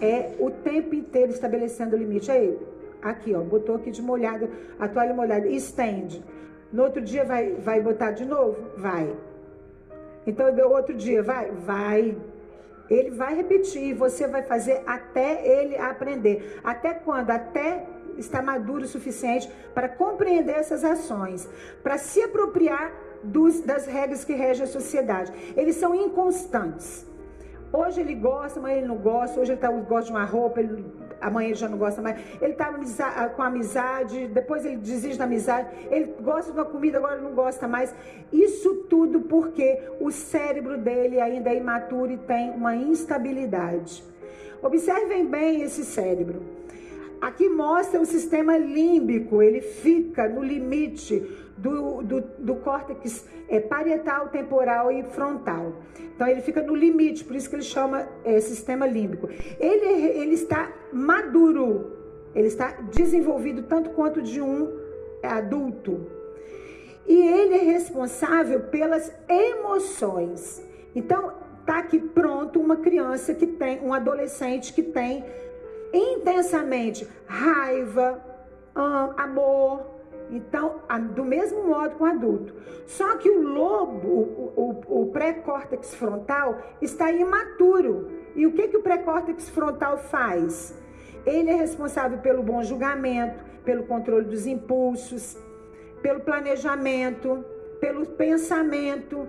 É 0.00 0.32
o 0.38 0.50
tempo 0.50 0.94
inteiro 0.94 1.32
estabelecendo 1.32 1.94
o 1.94 1.98
limite. 1.98 2.30
Aí, 2.30 2.58
aqui, 3.02 3.34
ó, 3.34 3.40
botou 3.40 3.76
aqui 3.76 3.90
de 3.90 4.00
molhado, 4.00 4.48
a 4.78 4.88
toalha 4.88 5.12
molhada, 5.12 5.46
estende. 5.46 6.24
No 6.72 6.84
outro 6.84 7.02
dia 7.02 7.24
vai, 7.24 7.52
vai 7.52 7.80
botar 7.80 8.12
de 8.12 8.24
novo? 8.24 8.56
Vai. 8.76 9.14
Então, 10.26 10.46
outro 10.70 10.94
dia, 10.94 11.22
vai? 11.22 11.50
Vai. 11.50 12.16
Ele 12.90 13.10
vai 13.10 13.34
repetir, 13.34 13.94
você 13.94 14.26
vai 14.26 14.42
fazer 14.42 14.82
até 14.86 15.46
ele 15.46 15.76
aprender. 15.76 16.60
Até 16.62 16.92
quando? 16.94 17.30
Até 17.30 17.86
está 18.18 18.42
maduro 18.42 18.84
o 18.84 18.88
suficiente 18.88 19.50
para 19.74 19.88
compreender 19.88 20.52
essas 20.52 20.84
ações, 20.84 21.48
para 21.82 21.98
se 21.98 22.22
apropriar 22.22 22.92
dos, 23.22 23.60
das 23.60 23.86
regras 23.86 24.24
que 24.24 24.34
regem 24.34 24.64
a 24.64 24.68
sociedade. 24.68 25.32
Eles 25.56 25.76
são 25.76 25.94
inconstantes. 25.94 27.06
Hoje 27.76 28.02
ele 28.02 28.14
gosta, 28.14 28.60
amanhã 28.60 28.76
ele 28.76 28.86
não 28.86 28.96
gosta. 28.96 29.40
Hoje 29.40 29.50
ele 29.50 29.60
tá, 29.60 29.68
gosta 29.68 30.04
de 30.04 30.12
uma 30.12 30.24
roupa, 30.24 30.60
ele, 30.60 30.84
amanhã 31.20 31.48
ele 31.48 31.56
já 31.56 31.68
não 31.68 31.76
gosta 31.76 32.00
mais. 32.00 32.16
Ele 32.40 32.52
está 32.52 33.28
com 33.30 33.42
amizade, 33.42 34.28
depois 34.28 34.64
ele 34.64 34.76
desiste 34.76 35.18
da 35.18 35.24
amizade. 35.24 35.68
Ele 35.90 36.14
gosta 36.20 36.52
de 36.52 36.58
uma 36.58 36.64
comida, 36.64 36.98
agora 36.98 37.20
não 37.20 37.32
gosta 37.34 37.66
mais. 37.66 37.92
Isso 38.32 38.86
tudo 38.88 39.22
porque 39.22 39.82
o 40.00 40.12
cérebro 40.12 40.78
dele 40.78 41.20
ainda 41.20 41.50
é 41.50 41.56
imaturo 41.56 42.12
e 42.12 42.16
tem 42.16 42.50
uma 42.50 42.76
instabilidade. 42.76 44.04
Observem 44.62 45.26
bem 45.26 45.62
esse 45.62 45.84
cérebro. 45.84 46.42
Aqui 47.24 47.48
mostra 47.48 47.98
o 47.98 48.04
sistema 48.04 48.58
límbico, 48.58 49.40
ele 49.40 49.62
fica 49.62 50.28
no 50.28 50.42
limite 50.42 51.20
do, 51.56 52.02
do, 52.02 52.20
do 52.20 52.56
córtex 52.56 53.24
é, 53.48 53.58
parietal, 53.60 54.28
temporal 54.28 54.92
e 54.92 55.02
frontal. 55.04 55.72
Então 56.14 56.28
ele 56.28 56.42
fica 56.42 56.60
no 56.60 56.74
limite, 56.74 57.24
por 57.24 57.34
isso 57.34 57.48
que 57.48 57.56
ele 57.56 57.62
chama 57.62 58.06
é, 58.26 58.38
sistema 58.40 58.86
límbico. 58.86 59.26
Ele, 59.58 59.86
ele 60.20 60.34
está 60.34 60.70
maduro, 60.92 61.96
ele 62.34 62.48
está 62.48 62.72
desenvolvido 62.92 63.62
tanto 63.62 63.88
quanto 63.90 64.20
de 64.20 64.42
um 64.42 64.70
adulto. 65.22 66.06
E 67.06 67.26
ele 67.26 67.54
é 67.54 67.62
responsável 67.62 68.64
pelas 68.64 69.10
emoções. 69.26 70.62
Então, 70.94 71.32
tá 71.64 71.78
aqui 71.78 71.98
pronto 71.98 72.60
uma 72.60 72.76
criança 72.76 73.32
que 73.32 73.46
tem, 73.46 73.80
um 73.80 73.94
adolescente 73.94 74.74
que 74.74 74.82
tem 74.82 75.24
intensamente 75.96 77.08
raiva, 77.26 78.22
amor. 79.16 79.94
Então, 80.30 80.80
do 81.14 81.24
mesmo 81.24 81.64
modo 81.64 81.96
com 81.96 82.04
o 82.04 82.06
adulto. 82.06 82.54
Só 82.86 83.16
que 83.16 83.30
o 83.30 83.42
lobo, 83.42 84.08
o, 84.08 84.80
o, 84.88 85.02
o 85.02 85.06
pré-córtex 85.12 85.94
frontal, 85.94 86.58
está 86.80 87.12
imaturo. 87.12 88.10
E 88.34 88.46
o 88.46 88.52
que, 88.52 88.68
que 88.68 88.76
o 88.76 88.82
pré-córtex 88.82 89.48
frontal 89.50 89.98
faz? 89.98 90.74
Ele 91.24 91.50
é 91.50 91.54
responsável 91.54 92.18
pelo 92.18 92.42
bom 92.42 92.62
julgamento, 92.62 93.44
pelo 93.64 93.84
controle 93.84 94.24
dos 94.24 94.46
impulsos, 94.46 95.38
pelo 96.02 96.20
planejamento, 96.20 97.44
pelo 97.80 98.04
pensamento. 98.06 99.28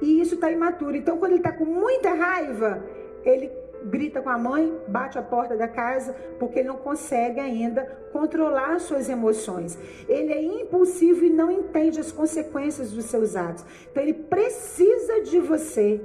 E 0.00 0.20
isso 0.20 0.34
está 0.34 0.50
imaturo. 0.50 0.96
Então, 0.96 1.18
quando 1.18 1.32
ele 1.32 1.40
está 1.40 1.52
com 1.52 1.64
muita 1.64 2.12
raiva, 2.14 2.84
ele 3.24 3.50
grita 3.86 4.20
com 4.20 4.28
a 4.28 4.38
mãe, 4.38 4.76
bate 4.88 5.18
a 5.18 5.22
porta 5.22 5.56
da 5.56 5.68
casa, 5.68 6.12
porque 6.38 6.58
ele 6.58 6.68
não 6.68 6.76
consegue 6.76 7.40
ainda 7.40 7.84
controlar 8.12 8.78
suas 8.80 9.08
emoções. 9.08 9.78
Ele 10.08 10.32
é 10.32 10.42
impulsivo 10.42 11.24
e 11.24 11.30
não 11.30 11.50
entende 11.50 12.00
as 12.00 12.12
consequências 12.12 12.92
dos 12.92 13.04
seus 13.06 13.36
atos. 13.36 13.64
Então 13.90 14.02
ele 14.02 14.14
precisa 14.14 15.22
de 15.22 15.38
você. 15.38 16.00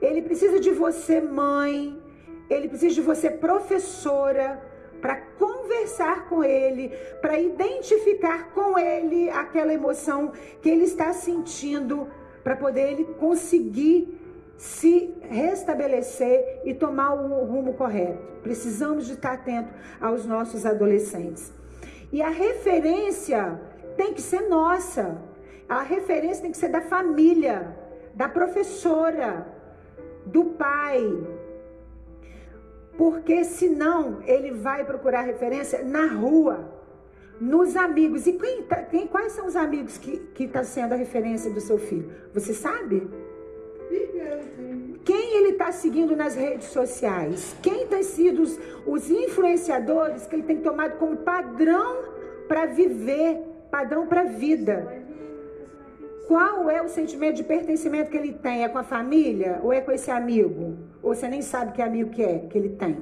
Ele 0.00 0.22
precisa 0.22 0.58
de 0.60 0.70
você, 0.70 1.20
mãe. 1.20 2.00
Ele 2.48 2.68
precisa 2.68 2.94
de 2.94 3.00
você, 3.00 3.30
professora, 3.30 4.62
para 5.00 5.16
conversar 5.38 6.28
com 6.28 6.42
ele, 6.42 6.88
para 7.20 7.38
identificar 7.38 8.50
com 8.52 8.78
ele 8.78 9.28
aquela 9.30 9.72
emoção 9.72 10.32
que 10.62 10.68
ele 10.68 10.84
está 10.84 11.12
sentindo, 11.12 12.08
para 12.42 12.56
poder 12.56 12.92
ele 12.92 13.04
conseguir 13.18 14.15
se 14.56 15.14
restabelecer 15.28 16.62
e 16.64 16.72
tomar 16.72 17.14
o 17.14 17.44
rumo 17.44 17.74
correto. 17.74 18.22
Precisamos 18.42 19.06
de 19.06 19.14
estar 19.14 19.34
atento 19.34 19.72
aos 20.00 20.24
nossos 20.24 20.64
adolescentes. 20.64 21.52
E 22.12 22.22
a 22.22 22.30
referência 22.30 23.60
tem 23.96 24.14
que 24.14 24.22
ser 24.22 24.48
nossa. 24.48 25.20
A 25.68 25.82
referência 25.82 26.42
tem 26.42 26.52
que 26.52 26.56
ser 26.56 26.68
da 26.68 26.80
família, 26.80 27.76
da 28.14 28.28
professora, 28.28 29.46
do 30.24 30.44
pai. 30.44 31.02
Porque 32.96 33.44
senão 33.44 34.22
ele 34.24 34.52
vai 34.52 34.84
procurar 34.84 35.22
referência 35.22 35.84
na 35.84 36.06
rua, 36.06 36.72
nos 37.38 37.76
amigos. 37.76 38.26
E 38.26 38.32
quem, 38.32 38.62
tá, 38.62 38.76
quem 38.76 39.06
quais 39.06 39.32
são 39.32 39.46
os 39.46 39.56
amigos 39.56 39.98
que 39.98 40.30
estão 40.38 40.62
tá 40.62 40.64
sendo 40.64 40.94
a 40.94 40.96
referência 40.96 41.50
do 41.50 41.60
seu 41.60 41.78
filho? 41.78 42.10
Você 42.32 42.54
sabe? 42.54 43.06
Quem 45.04 45.36
ele 45.36 45.50
está 45.50 45.70
seguindo 45.70 46.16
nas 46.16 46.34
redes 46.34 46.68
sociais? 46.68 47.56
Quem 47.62 47.86
tem 47.86 48.02
sido 48.02 48.42
os, 48.42 48.58
os 48.86 49.10
influenciadores 49.10 50.26
que 50.26 50.34
ele 50.34 50.42
tem 50.42 50.60
tomado 50.60 50.98
como 50.98 51.18
padrão 51.18 51.96
para 52.48 52.66
viver, 52.66 53.38
padrão 53.70 54.06
para 54.06 54.24
vida? 54.24 55.04
Qual 56.26 56.68
é 56.68 56.82
o 56.82 56.88
sentimento 56.88 57.36
de 57.36 57.44
pertencimento 57.44 58.10
que 58.10 58.16
ele 58.16 58.32
tem? 58.32 58.64
É 58.64 58.68
com 58.68 58.78
a 58.78 58.82
família 58.82 59.60
ou 59.62 59.72
é 59.72 59.80
com 59.80 59.92
esse 59.92 60.10
amigo? 60.10 60.76
Ou 61.00 61.14
você 61.14 61.28
nem 61.28 61.40
sabe 61.40 61.72
que 61.72 61.80
amigo 61.80 62.10
que 62.10 62.22
é 62.22 62.38
que 62.50 62.58
ele 62.58 62.70
tem? 62.70 62.98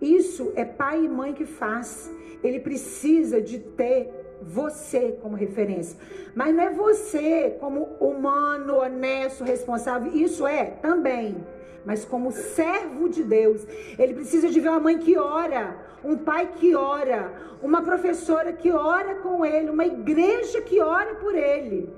Isso 0.00 0.52
é 0.56 0.64
pai 0.64 1.04
e 1.04 1.08
mãe 1.08 1.32
que 1.32 1.44
faz. 1.44 2.10
Ele 2.42 2.58
precisa 2.58 3.40
de 3.40 3.60
ter 3.60 4.19
você 4.42 5.18
como 5.20 5.36
referência. 5.36 5.98
Mas 6.34 6.54
não 6.54 6.64
é 6.64 6.70
você 6.70 7.56
como 7.60 7.96
humano, 8.00 8.78
honesto, 8.78 9.44
responsável. 9.44 10.12
Isso 10.12 10.46
é 10.46 10.64
também. 10.64 11.36
Mas 11.84 12.04
como 12.04 12.30
servo 12.30 13.08
de 13.08 13.22
Deus. 13.22 13.66
Ele 13.98 14.14
precisa 14.14 14.48
de 14.48 14.60
ver 14.60 14.68
uma 14.68 14.80
mãe 14.80 14.98
que 14.98 15.16
ora, 15.16 15.76
um 16.04 16.16
pai 16.16 16.50
que 16.56 16.74
ora, 16.74 17.32
uma 17.62 17.82
professora 17.82 18.52
que 18.52 18.70
ora 18.70 19.16
com 19.16 19.44
ele, 19.44 19.70
uma 19.70 19.86
igreja 19.86 20.60
que 20.60 20.80
ora 20.80 21.14
por 21.14 21.34
ele. 21.34 21.92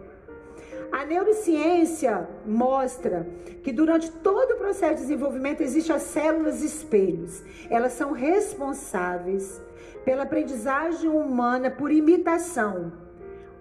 A 0.93 1.07
neurociência 1.07 2.29
mostra 2.45 3.27
que 3.63 3.73
durante 3.73 4.11
todo 4.11 4.53
o 4.53 4.59
processo 4.59 4.97
de 4.97 5.01
desenvolvimento 5.01 5.63
existem 5.63 5.97
as 5.97 6.03
células 6.03 6.63
espelhos. 6.63 7.43
Elas 7.71 7.95
são 7.95 8.13
responsáveis 8.13 9.59
pela 10.05 10.25
aprendizagem 10.25 11.09
humana 11.09 11.71
por 11.71 11.91
imitação. 11.91 12.93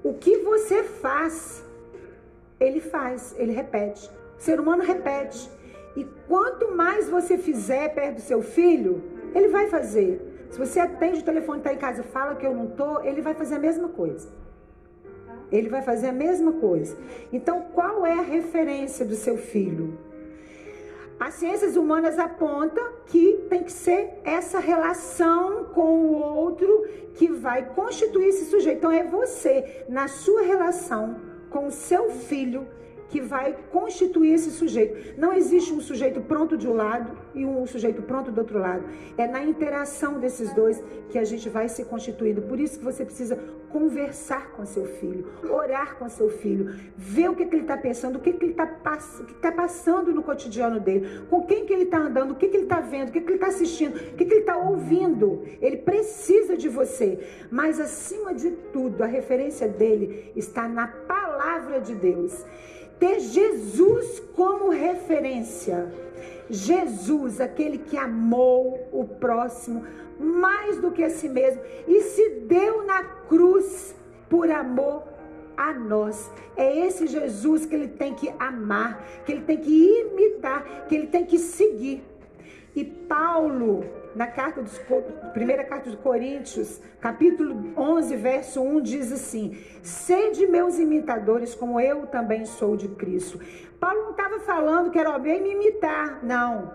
O 0.04 0.14
que 0.16 0.40
você 0.40 0.84
faz, 0.84 1.64
ele 2.60 2.82
faz, 2.82 3.34
ele 3.38 3.54
repete. 3.54 4.12
O 4.38 4.42
ser 4.42 4.60
humano 4.60 4.84
repete. 4.84 5.50
E 5.96 6.04
quanto 6.28 6.76
mais 6.76 7.10
você 7.10 7.38
fizer 7.38 7.94
perto 7.96 8.16
do 8.16 8.22
seu 8.22 8.42
filho, 8.42 9.02
ele 9.34 9.48
vai 9.48 9.68
fazer. 9.68 10.48
Se 10.50 10.60
você 10.60 10.82
atende 10.82 11.22
o 11.22 11.24
telefone, 11.24 11.60
está 11.60 11.74
em 11.74 11.78
casa 11.78 12.02
e 12.02 12.04
fala 12.04 12.36
que 12.36 12.46
eu 12.46 12.54
não 12.54 12.66
estou, 12.66 13.06
ele 13.06 13.22
vai 13.22 13.34
fazer 13.34 13.56
a 13.56 13.60
mesma 13.60 13.88
coisa. 13.88 14.28
Ele 15.52 15.70
vai 15.70 15.82
fazer 15.82 16.08
a 16.08 16.14
mesma 16.14 16.54
coisa. 16.54 16.98
Então, 17.32 17.66
qual 17.74 18.06
é 18.06 18.14
a 18.14 18.22
referência 18.22 19.06
do 19.06 19.16
seu 19.16 19.38
filho? 19.38 19.98
As 21.20 21.36
ciências 21.36 21.76
humanas 21.76 22.18
apontam 22.18 22.84
que 23.06 23.46
tem 23.48 23.64
que 23.64 23.72
ser 23.72 24.10
essa 24.24 24.58
relação 24.60 25.66
com 25.66 25.82
o 25.82 26.14
outro 26.20 26.88
que 27.14 27.28
vai 27.28 27.64
constituir 27.76 28.30
esse 28.30 28.46
sujeito. 28.46 28.80
Então 28.80 28.92
é 28.92 29.04
você, 29.04 29.86
na 29.88 30.08
sua 30.08 30.42
relação 30.42 31.18
com 31.52 31.68
o 31.68 31.72
seu 31.72 32.10
filho, 32.10 32.66
que 33.12 33.20
vai 33.20 33.56
constituir 33.72 34.34
esse 34.34 34.50
sujeito. 34.52 35.20
Não 35.20 35.34
existe 35.34 35.74
um 35.74 35.82
sujeito 35.82 36.22
pronto 36.22 36.58
de 36.58 36.68
um 36.68 36.74
lado 36.74 37.12
e 37.36 37.46
um 37.46 37.68
sujeito 37.68 38.02
pronto 38.02 38.32
do 38.32 38.40
outro 38.40 38.58
lado. 38.58 38.86
É 39.18 39.28
na 39.28 39.44
interação 39.44 40.18
desses 40.18 40.54
dois 40.54 40.82
que 41.10 41.20
a 41.20 41.26
gente 41.26 41.50
vai 41.50 41.68
se 41.68 41.84
constituindo. 41.84 42.42
Por 42.42 42.60
isso 42.60 42.80
que 42.80 42.86
você 42.86 43.04
precisa 43.04 43.38
conversar 43.70 44.52
com 44.52 44.66
seu 44.66 44.86
filho, 44.86 45.28
orar 45.50 45.98
com 45.98 46.08
seu 46.10 46.30
filho, 46.30 46.76
ver 46.96 47.30
o 47.30 47.36
que, 47.36 47.46
que 47.46 47.56
ele 47.56 47.64
está 47.64 47.78
pensando, 47.78 48.18
o 48.18 48.20
que, 48.20 48.34
que 48.34 48.46
ele 48.46 48.52
está 48.52 48.68
pass 48.68 49.24
tá 49.42 49.52
passando 49.52 50.14
no 50.14 50.22
cotidiano 50.22 50.80
dele, 50.80 51.22
com 51.30 51.46
quem 51.46 51.66
que 51.66 51.74
ele 51.74 51.84
está 51.84 51.98
andando, 51.98 52.32
o 52.32 52.36
que, 52.36 52.48
que 52.48 52.58
ele 52.58 52.64
está 52.64 52.80
vendo, 52.80 53.10
o 53.10 53.12
que, 53.12 53.22
que 53.22 53.28
ele 53.28 53.36
está 53.36 53.48
assistindo, 53.48 53.96
o 53.96 54.16
que, 54.16 54.26
que 54.26 54.34
ele 54.34 54.42
está 54.42 54.58
ouvindo. 54.58 55.44
Ele 55.62 55.78
precisa 55.78 56.56
de 56.56 56.70
você. 56.70 57.20
Mas 57.50 57.80
acima 57.80 58.34
de 58.34 58.52
tudo, 58.74 59.04
a 59.04 59.08
referência 59.08 59.68
dele 59.68 60.32
está 60.36 60.68
na 60.68 60.88
palavra 60.88 61.80
de 61.80 61.96
Deus 61.96 62.46
ter 63.02 63.20
Jesus 63.20 64.22
como 64.36 64.70
referência. 64.70 65.92
Jesus, 66.48 67.42
aquele 67.42 67.80
que 67.80 67.98
amou 67.98 68.88
o 68.92 69.04
próximo 69.06 69.84
mais 70.20 70.78
do 70.78 70.92
que 70.92 71.04
a 71.04 71.10
si 71.10 71.28
mesmo 71.28 71.64
e 71.88 72.02
se 72.02 72.30
deu 72.42 72.86
na 72.86 73.04
cruz 73.04 73.96
por 74.30 74.52
amor 74.52 75.04
a 75.58 75.74
nós. 75.74 76.30
É 76.56 76.86
esse 76.86 77.08
Jesus 77.08 77.66
que 77.66 77.74
ele 77.74 77.88
tem 77.88 78.14
que 78.14 78.32
amar, 78.38 79.04
que 79.26 79.32
ele 79.32 79.42
tem 79.42 79.58
que 79.58 80.02
imitar, 80.02 80.86
que 80.88 80.94
ele 80.94 81.08
tem 81.08 81.26
que 81.26 81.40
seguir. 81.40 82.04
E 82.76 82.84
Paulo, 82.84 83.84
na 84.16 84.28
carta 84.28 84.62
dos, 84.62 84.80
primeira 85.34 85.64
carta 85.64 85.90
de 85.90 85.98
Coríntios, 85.98 86.82
capítulo 87.00 87.74
11, 87.78 88.16
verso 88.16 88.62
1, 88.62 88.82
diz 88.82 89.12
assim: 89.12 89.58
Sede 89.82 90.48
meus 90.48 90.78
imitadores, 90.78 91.56
como 91.56 91.80
eu 91.80 92.08
também 92.08 92.46
sou 92.46 92.76
de 92.76 92.88
Cristo. 92.90 93.40
Paulo 93.80 94.04
não 94.04 94.12
estava 94.12 94.40
falando 94.40 94.92
que 94.92 95.00
era 95.00 95.10
alguém 95.10 95.42
me 95.42 95.52
imitar, 95.52 96.24
não. 96.24 96.74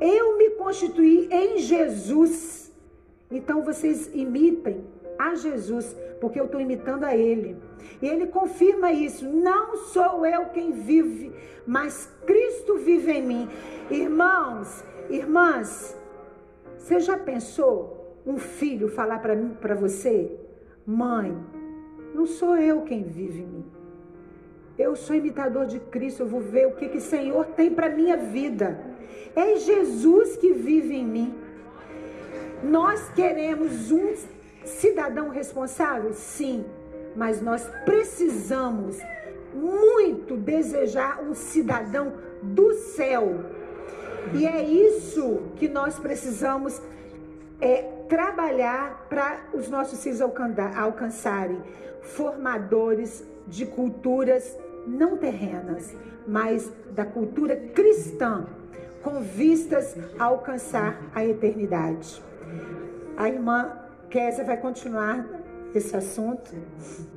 Eu 0.00 0.38
me 0.38 0.50
constituí 0.50 1.28
em 1.30 1.58
Jesus. 1.58 2.72
Então 3.30 3.62
vocês 3.62 4.10
imitem 4.14 4.84
a 5.18 5.34
Jesus, 5.34 5.94
porque 6.20 6.40
eu 6.40 6.44
estou 6.46 6.60
imitando 6.60 7.04
a 7.04 7.14
Ele. 7.14 7.56
E 8.00 8.06
Ele 8.06 8.28
confirma 8.28 8.92
isso. 8.92 9.26
Não 9.26 9.76
sou 9.76 10.24
eu 10.24 10.46
quem 10.46 10.70
vive, 10.72 11.32
mas 11.66 12.10
Cristo 12.24 12.78
vive 12.78 13.12
em 13.12 13.22
mim. 13.22 13.48
Irmãos, 13.90 14.84
irmãs, 15.10 15.96
você 16.78 17.00
já 17.00 17.18
pensou 17.18 18.20
um 18.24 18.38
filho 18.38 18.88
falar 18.88 19.18
para 19.18 19.34
mim, 19.34 19.56
para 19.60 19.74
você, 19.74 20.30
mãe, 20.86 21.36
não 22.14 22.26
sou 22.26 22.56
eu 22.56 22.82
quem 22.82 23.02
vive 23.02 23.42
em 23.42 23.46
mim. 23.46 23.64
Eu 24.78 24.94
sou 24.94 25.16
imitador 25.16 25.66
de 25.66 25.80
Cristo, 25.80 26.22
eu 26.22 26.28
vou 26.28 26.40
ver 26.40 26.66
o 26.66 26.76
que 26.76 26.88
que 26.88 26.98
o 26.98 27.02
Senhor 27.02 27.46
tem 27.46 27.70
para 27.70 27.88
minha 27.88 28.16
vida. 28.16 28.78
É 29.34 29.56
Jesus 29.56 30.36
que 30.36 30.52
vive 30.52 30.94
em 30.94 31.04
mim. 31.04 31.34
Nós 32.62 33.08
queremos 33.10 33.90
um 33.90 34.14
cidadão 34.64 35.28
responsável? 35.28 36.12
Sim, 36.12 36.64
mas 37.16 37.40
nós 37.40 37.68
precisamos 37.84 38.98
muito 39.52 40.36
desejar 40.36 41.22
um 41.22 41.34
cidadão 41.34 42.12
do 42.42 42.72
céu 42.74 43.57
e 44.34 44.46
é 44.46 44.62
isso 44.62 45.42
que 45.56 45.68
nós 45.68 45.98
precisamos 45.98 46.80
é, 47.60 47.82
trabalhar 48.08 49.06
para 49.08 49.40
os 49.52 49.68
nossos 49.68 50.02
filhos 50.02 50.20
alcançarem 50.20 51.60
formadores 52.02 53.24
de 53.46 53.66
culturas 53.66 54.56
não 54.86 55.16
terrenas, 55.16 55.94
mas 56.26 56.70
da 56.92 57.04
cultura 57.04 57.56
cristã, 57.56 58.46
com 59.02 59.20
vistas 59.20 59.96
a 60.18 60.24
alcançar 60.24 61.00
a 61.14 61.24
eternidade. 61.24 62.22
A 63.16 63.28
irmã 63.28 63.72
Késia 64.10 64.44
vai 64.44 64.56
continuar 64.56 65.26
esse 65.74 65.94
assunto. 65.94 66.54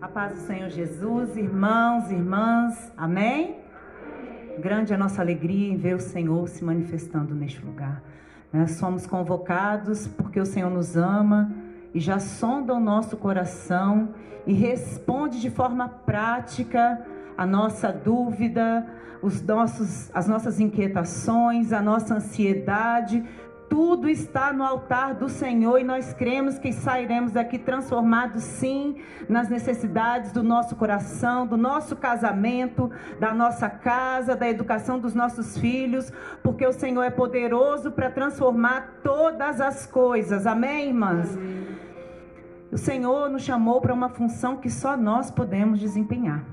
A 0.02 0.08
paz 0.08 0.34
do 0.34 0.40
Senhor 0.48 0.70
Jesus, 0.70 1.38
irmãos, 1.38 2.12
irmãs, 2.12 2.92
amém? 2.98 3.61
Grande 4.60 4.92
é 4.92 4.96
a 4.96 5.00
nossa 5.00 5.22
alegria 5.22 5.72
em 5.72 5.78
ver 5.78 5.96
o 5.96 6.00
Senhor 6.00 6.48
se 6.48 6.64
manifestando 6.64 7.34
neste 7.34 7.64
lugar. 7.64 8.04
Somos 8.68 9.08
convocados 9.08 10.08
porque 10.08 10.40
o 10.40 10.46
Senhor 10.46 10.70
nos 10.70 10.98
ama 10.98 11.52
e 11.94 12.00
já 12.00 12.20
sonda 12.20 12.74
o 12.74 12.80
nosso 12.80 13.16
coração 13.18 14.10
e 14.46 14.54
responde 14.54 15.40
de 15.40 15.50
forma 15.50 15.88
prática 15.88 17.02
a 17.38 17.46
nossa 17.46 17.92
dúvida, 17.92 18.86
os 19.22 19.42
nossos, 19.42 20.10
as 20.14 20.28
nossas 20.28 20.60
inquietações, 20.60 21.72
a 21.72 21.82
nossa 21.82 22.16
ansiedade, 22.16 23.24
tudo 23.72 24.10
está 24.10 24.52
no 24.52 24.66
altar 24.66 25.16
do 25.16 25.30
Senhor 25.30 25.80
e 25.80 25.84
nós 25.86 26.12
cremos 26.12 26.60
que 26.60 26.74
sairemos 26.74 27.32
daqui 27.32 27.58
transformados, 27.58 28.44
sim, 28.44 28.98
nas 29.30 29.48
necessidades 29.48 30.34
do 30.34 30.44
nosso 30.44 30.76
coração, 30.76 31.48
do 31.48 31.56
nosso 31.56 31.96
casamento, 31.96 32.92
da 33.18 33.34
nossa 33.34 33.70
casa, 33.70 34.36
da 34.36 34.50
educação 34.50 35.00
dos 35.00 35.16
nossos 35.16 35.58
filhos, 35.58 36.12
porque 36.44 36.68
o 36.68 36.74
Senhor 36.74 37.02
é 37.04 37.10
poderoso 37.10 37.92
para 37.92 38.12
transformar 38.12 39.00
todas 39.02 39.62
as 39.62 39.88
coisas. 39.88 40.46
Amém, 40.46 40.90
irmãs? 40.90 41.30
O 42.74 42.78
Senhor 42.78 43.30
nos 43.30 43.44
chamou 43.44 43.80
para 43.80 43.94
uma 43.94 44.10
função 44.10 44.58
que 44.58 44.70
só 44.70 44.98
nós 44.98 45.32
podemos 45.32 45.80
desempenhar. 45.80 46.44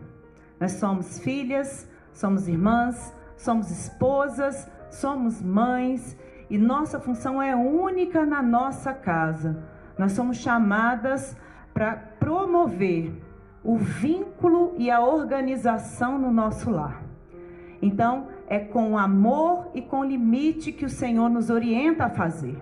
Nós 0.61 0.75
somos 0.75 1.19
filhas, 1.19 1.85
somos 2.13 2.47
irmãs, 2.47 3.13
somos 3.37 3.73
esposas, 3.73 4.71
somos 4.89 5.43
mães 5.43 6.17
e 6.51 6.57
nossa 6.57 6.99
função 6.99 7.41
é 7.43 7.55
única 7.55 8.25
na 8.25 8.43
nossa 8.43 8.93
casa. 8.93 9.63
Nós 9.99 10.13
somos 10.13 10.39
chamadas 10.39 11.37
para 11.75 11.97
promover 11.97 13.13
o 13.63 13.77
vínculo 13.77 14.75
e 14.79 14.91
a 14.91 15.01
organização 15.01 16.19
no 16.19 16.31
nosso 16.31 16.71
lar. 16.71 17.03
Então, 17.83 18.29
é 18.49 18.59
com 18.59 18.97
amor 18.97 19.71
e 19.75 19.83
com 19.83 20.05
limite 20.05 20.73
que 20.73 20.85
o 20.85 20.91
Senhor 20.91 21.29
nos 21.29 21.51
orienta 21.51 22.07
a 22.07 22.11
fazer. 22.11 22.57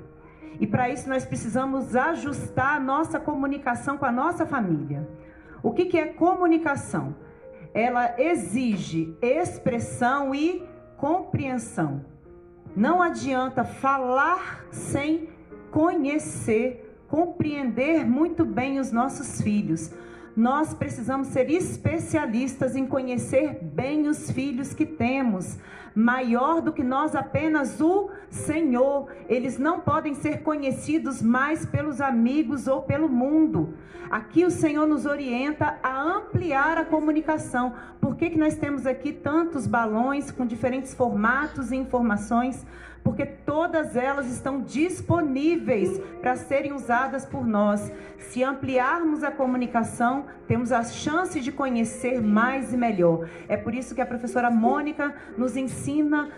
E 0.59 0.66
para 0.66 0.88
isso 0.88 1.09
nós 1.09 1.25
precisamos 1.25 1.94
ajustar 1.94 2.77
a 2.77 2.81
nossa 2.81 3.20
comunicação 3.20 3.96
com 3.96 4.05
a 4.05 4.12
nossa 4.12 4.46
família. 4.46 5.09
O 5.62 5.72
que, 5.72 5.85
que 5.85 5.99
é 5.99 6.07
comunicação? 6.07 7.14
Ela 7.72 8.14
exige 8.18 9.16
expressão 9.20 10.35
e 10.35 10.66
compreensão. 10.96 12.05
Não 12.77 13.01
adianta 13.01 13.65
falar 13.65 14.67
sem 14.71 15.31
conhecer, 15.71 17.01
compreender 17.09 18.05
muito 18.05 18.45
bem 18.45 18.79
os 18.79 18.93
nossos 18.93 19.41
filhos. 19.41 19.91
Nós 20.37 20.75
precisamos 20.75 21.29
ser 21.29 21.49
especialistas 21.49 22.77
em 22.77 22.87
conhecer 22.87 23.61
bem 23.62 24.07
os 24.07 24.31
filhos 24.31 24.75
que 24.75 24.85
temos, 24.85 25.57
maior 25.97 26.61
do 26.61 26.75
que 26.75 26.85
nós 26.85 27.17
apenas 27.17 27.81
o 27.81 28.11
Senhor. 28.29 29.09
Eles 29.27 29.59
não 29.59 29.81
podem 29.81 30.15
ser 30.15 30.43
conhecidos 30.43 31.23
mais 31.23 31.65
pelos 31.65 32.03
amigos 32.03 32.67
ou 32.67 32.83
pelo 32.83 33.09
mundo. 33.09 33.75
Aqui 34.11 34.45
o 34.45 34.51
Senhor 34.51 34.87
nos 34.87 35.07
orienta 35.07 35.79
a 35.83 36.01
ampliar 36.01 36.77
a 36.77 36.85
comunicação. 36.85 37.73
Por 37.99 38.15
que, 38.15 38.31
que 38.31 38.39
nós 38.39 38.55
temos 38.57 38.87
aqui 38.87 39.11
tantos 39.11 39.67
balões 39.67 40.31
com 40.31 40.47
diferentes 40.47 40.93
formatos 40.93 41.73
e 41.73 41.77
informações? 41.77 42.65
porque 43.07 43.25
todas 43.25 43.95
elas 43.95 44.27
estão 44.27 44.61
disponíveis 44.63 45.97
para 46.21 46.35
serem 46.35 46.73
usadas 46.73 47.25
por 47.25 47.47
nós. 47.47 47.93
Se 48.19 48.43
ampliarmos 48.43 49.23
a 49.23 49.31
comunicação, 49.31 50.27
temos 50.49 50.73
a 50.73 50.83
chance 50.83 51.39
de 51.39 51.53
conhecer 51.53 52.21
mais 52.21 52.73
e 52.73 52.77
melhor. 52.77 53.29
É 53.47 53.57
por 53.57 53.77
isso 53.77 53.95
que 53.95 54.01
a 54.01 54.07
professora 54.07 54.51
Mônica 54.51 55.15
nos 55.39 55.57
ensina 55.57 55.86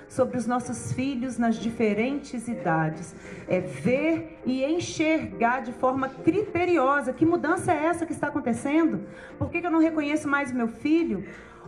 sobre 0.09 0.37
os 0.37 0.47
nossos 0.47 0.93
filhos 0.93 1.39
nas 1.39 1.57
diferentes 1.57 2.49
idades. 2.49 3.15
É 3.49 3.61
ver 3.61 4.41
e 4.45 4.65
enxergar 4.65 5.61
de 5.61 5.73
forma 5.73 6.09
criteriosa. 6.09 7.13
Que 7.13 7.25
mudança 7.25 7.73
é 7.73 7.87
essa 7.87 8.05
que 8.05 8.13
está 8.13 8.29
acontecendo? 8.29 9.01
Por 9.39 9.51
que 9.51 9.59
eu 9.59 9.71
não 9.71 9.81
reconheço 9.81 10.29
mais 10.29 10.51
o 10.51 10.55
meu 10.55 10.69
filho? 10.69 11.25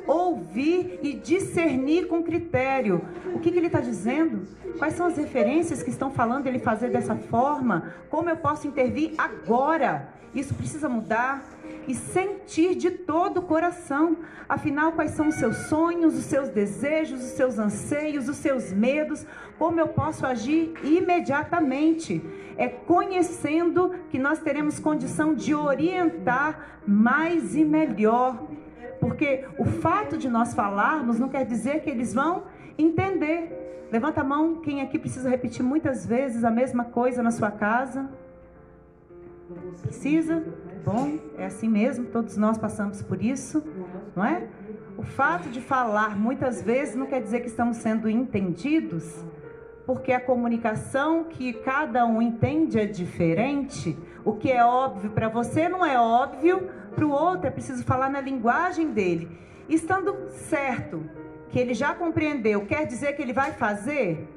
ouvir 0.07 0.99
e 1.03 1.13
discernir 1.13 2.07
com 2.07 2.23
critério. 2.23 3.03
O 3.35 3.39
que, 3.39 3.51
que 3.51 3.59
ele 3.59 3.67
está 3.67 3.81
dizendo? 3.81 4.47
Quais 4.79 4.95
são 4.95 5.07
as 5.07 5.17
referências 5.17 5.83
que 5.83 5.91
estão 5.91 6.11
falando 6.11 6.47
ele 6.47 6.59
fazer 6.59 6.91
dessa 6.91 7.15
forma? 7.15 7.95
Como 8.09 8.31
eu 8.31 8.37
posso 8.37 8.67
intervir 8.67 9.13
agora? 9.19 10.09
Isso 10.35 10.55
precisa 10.55 10.89
mudar 10.89 11.43
e 11.89 11.95
sentir 11.95 12.75
de 12.75 12.91
todo 12.91 13.39
o 13.39 13.43
coração. 13.43 14.17
Afinal, 14.49 14.93
quais 14.93 15.13
são 15.13 15.29
os 15.29 15.35
seus 15.35 15.57
sonhos, 15.69 16.17
os 16.17 16.25
seus 16.25 16.49
desejos, 16.49 17.21
os 17.21 17.31
seus 17.31 17.59
anseios, 17.59 18.29
os 18.29 18.37
seus 18.37 18.73
medos? 18.73 19.27
Como 19.59 19.81
eu 19.81 19.89
posso 19.89 20.25
agir 20.25 20.73
imediatamente? 20.85 22.23
É 22.57 22.69
conhecendo 22.69 23.95
que 24.11 24.19
nós 24.19 24.39
teremos 24.39 24.79
condição 24.79 25.35
de 25.35 25.55
orientar 25.55 26.81
mais 26.87 27.57
e 27.57 27.65
melhor 27.65 28.47
porque 29.01 29.47
o 29.59 29.65
fato 29.65 30.19
de 30.19 30.29
nós 30.29 30.53
falarmos 30.55 31.19
não 31.19 31.29
quer 31.29 31.45
dizer 31.47 31.81
que 31.81 31.89
eles 31.89 32.13
vão 32.13 32.45
entender. 32.79 33.89
Levanta 33.91 34.21
a 34.21 34.25
mão 34.25 34.57
quem 34.57 34.83
aqui 34.83 34.99
precisa 34.99 35.29
repetir 35.29 35.65
muitas 35.65 36.07
vezes 36.07 36.45
a 36.45 36.51
mesma 36.51 36.85
coisa 36.85 37.23
na 37.23 37.31
sua 37.31 37.51
casa. 37.51 38.09
Precisa? 39.83 40.45
Bom, 40.85 41.19
é 41.37 41.47
assim 41.47 41.69
mesmo, 41.69 42.07
todos 42.07 42.37
nós 42.37 42.57
passamos 42.57 43.03
por 43.03 43.23
isso, 43.23 43.63
não 44.17 44.25
é? 44.25 44.49
O 44.97 45.03
fato 45.03 45.49
de 45.49 45.61
falar 45.61 46.19
muitas 46.19 46.63
vezes 46.63 46.95
não 46.95 47.07
quer 47.07 47.21
dizer 47.21 47.41
que 47.41 47.49
estamos 47.49 47.79
sendo 47.79 48.09
entendidos, 48.09 49.25
porque 49.85 50.13
a 50.13 50.21
comunicação 50.21 51.25
que 51.25 51.53
cada 51.53 52.07
um 52.07 52.23
entende 52.23 52.79
é 52.79 52.87
diferente. 52.87 53.97
O 54.25 54.35
que 54.35 54.51
é 54.51 54.65
óbvio 54.65 55.11
para 55.11 55.29
você 55.29 55.69
não 55.69 55.85
é 55.85 55.99
óbvio 55.99 56.69
para 56.95 57.05
o 57.05 57.11
outro, 57.11 57.47
é 57.47 57.51
preciso 57.51 57.85
falar 57.85 58.09
na 58.11 58.21
linguagem 58.21 58.91
dele. 58.93 59.29
Estando 59.69 60.17
certo 60.31 61.05
que 61.49 61.59
ele 61.59 61.75
já 61.75 61.95
compreendeu, 61.95 62.65
quer 62.67 62.87
dizer 62.87 63.15
que 63.15 63.23
ele 63.23 63.33
vai 63.33 63.53
fazer? 63.53 64.29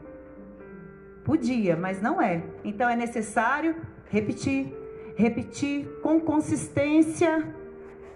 Podia, 1.23 1.76
mas 1.76 2.02
não 2.02 2.21
é. 2.21 2.43
Então 2.63 2.89
é 2.89 2.95
necessário 2.95 3.76
repetir, 4.10 4.73
repetir 5.15 5.88
com 6.02 6.19
consistência, 6.19 7.56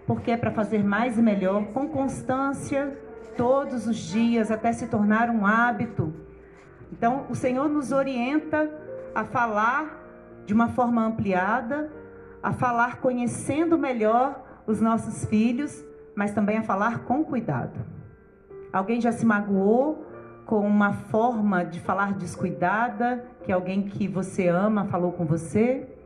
porque 0.05 0.31
é 0.31 0.38
para 0.38 0.51
fazer 0.51 0.83
mais 0.83 1.17
e 1.17 1.21
melhor, 1.21 1.65
com 1.67 1.88
constância, 1.88 2.97
todos 3.36 3.88
os 3.88 3.97
dias, 3.97 4.49
até 4.49 4.71
se 4.71 4.88
tornar 4.88 5.29
um 5.29 5.45
hábito. 5.45 6.13
Então, 6.91 7.25
o 7.29 7.36
Senhor 7.36 7.67
nos 7.69 7.91
orienta 7.91 8.71
a 9.13 9.23
falar 9.23 10.03
de 10.45 10.53
uma 10.53 10.69
forma 10.69 11.05
ampliada, 11.05 11.91
a 12.41 12.53
falar 12.53 13.01
conhecendo 13.01 13.77
melhor 13.77 14.43
os 14.65 14.79
nossos 14.81 15.25
filhos, 15.25 15.83
mas 16.15 16.31
também 16.33 16.57
a 16.57 16.63
falar 16.63 16.99
com 16.99 17.23
cuidado. 17.23 17.79
Alguém 18.71 18.99
já 18.99 19.12
se 19.12 19.25
magoou 19.25 20.05
com 20.45 20.60
uma 20.60 20.93
forma 20.93 21.63
de 21.65 21.79
falar 21.79 22.13
descuidada, 22.13 23.25
que 23.43 23.51
alguém 23.51 23.83
que 23.83 24.07
você 24.07 24.47
ama 24.47 24.86
falou 24.86 25.12
com 25.12 25.25
você? 25.25 25.96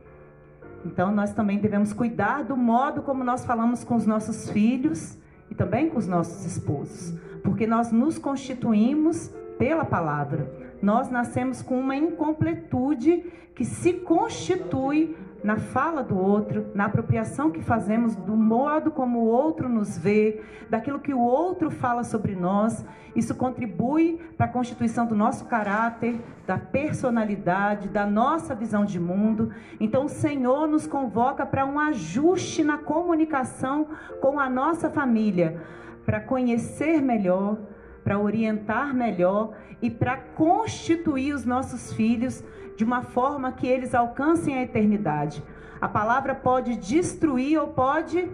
Então 0.84 1.12
nós 1.12 1.32
também 1.32 1.58
devemos 1.58 1.92
cuidar 1.92 2.42
do 2.42 2.56
modo 2.56 3.02
como 3.02 3.22
nós 3.22 3.44
falamos 3.44 3.84
com 3.84 3.94
os 3.94 4.06
nossos 4.06 4.50
filhos 4.50 5.16
e 5.50 5.54
também 5.54 5.88
com 5.88 5.98
os 5.98 6.06
nossos 6.06 6.44
esposos, 6.44 7.14
porque 7.42 7.66
nós 7.66 7.92
nos 7.92 8.18
constituímos 8.18 9.30
pela 9.58 9.84
palavra. 9.84 10.50
Nós 10.80 11.10
nascemos 11.10 11.62
com 11.62 11.78
uma 11.78 11.94
incompletude 11.94 13.24
que 13.54 13.64
se 13.64 13.92
constitui 13.92 15.16
na 15.42 15.56
fala 15.56 16.02
do 16.02 16.16
outro, 16.16 16.66
na 16.74 16.84
apropriação 16.84 17.50
que 17.50 17.60
fazemos 17.60 18.14
do 18.14 18.36
modo 18.36 18.90
como 18.90 19.20
o 19.20 19.26
outro 19.26 19.68
nos 19.68 19.98
vê, 19.98 20.40
daquilo 20.70 21.00
que 21.00 21.12
o 21.12 21.20
outro 21.20 21.70
fala 21.70 22.04
sobre 22.04 22.36
nós. 22.36 22.84
Isso 23.14 23.34
contribui 23.34 24.20
para 24.36 24.46
a 24.46 24.48
constituição 24.48 25.04
do 25.06 25.16
nosso 25.16 25.46
caráter, 25.46 26.20
da 26.46 26.56
personalidade, 26.56 27.88
da 27.88 28.06
nossa 28.06 28.54
visão 28.54 28.84
de 28.84 29.00
mundo. 29.00 29.52
Então, 29.80 30.04
o 30.04 30.08
Senhor 30.08 30.68
nos 30.68 30.86
convoca 30.86 31.44
para 31.44 31.66
um 31.66 31.78
ajuste 31.78 32.62
na 32.62 32.78
comunicação 32.78 33.88
com 34.20 34.38
a 34.38 34.48
nossa 34.48 34.88
família, 34.88 35.60
para 36.06 36.20
conhecer 36.20 37.02
melhor, 37.02 37.58
para 38.04 38.18
orientar 38.18 38.94
melhor 38.94 39.54
e 39.80 39.90
para 39.90 40.16
constituir 40.16 41.34
os 41.34 41.44
nossos 41.44 41.92
filhos 41.92 42.42
de 42.76 42.84
uma 42.84 43.02
forma 43.02 43.52
que 43.52 43.66
eles 43.66 43.94
alcancem 43.94 44.54
a 44.56 44.62
eternidade. 44.62 45.42
A 45.80 45.88
palavra 45.88 46.34
pode 46.34 46.76
destruir 46.76 47.60
ou 47.60 47.68
pode 47.68 48.28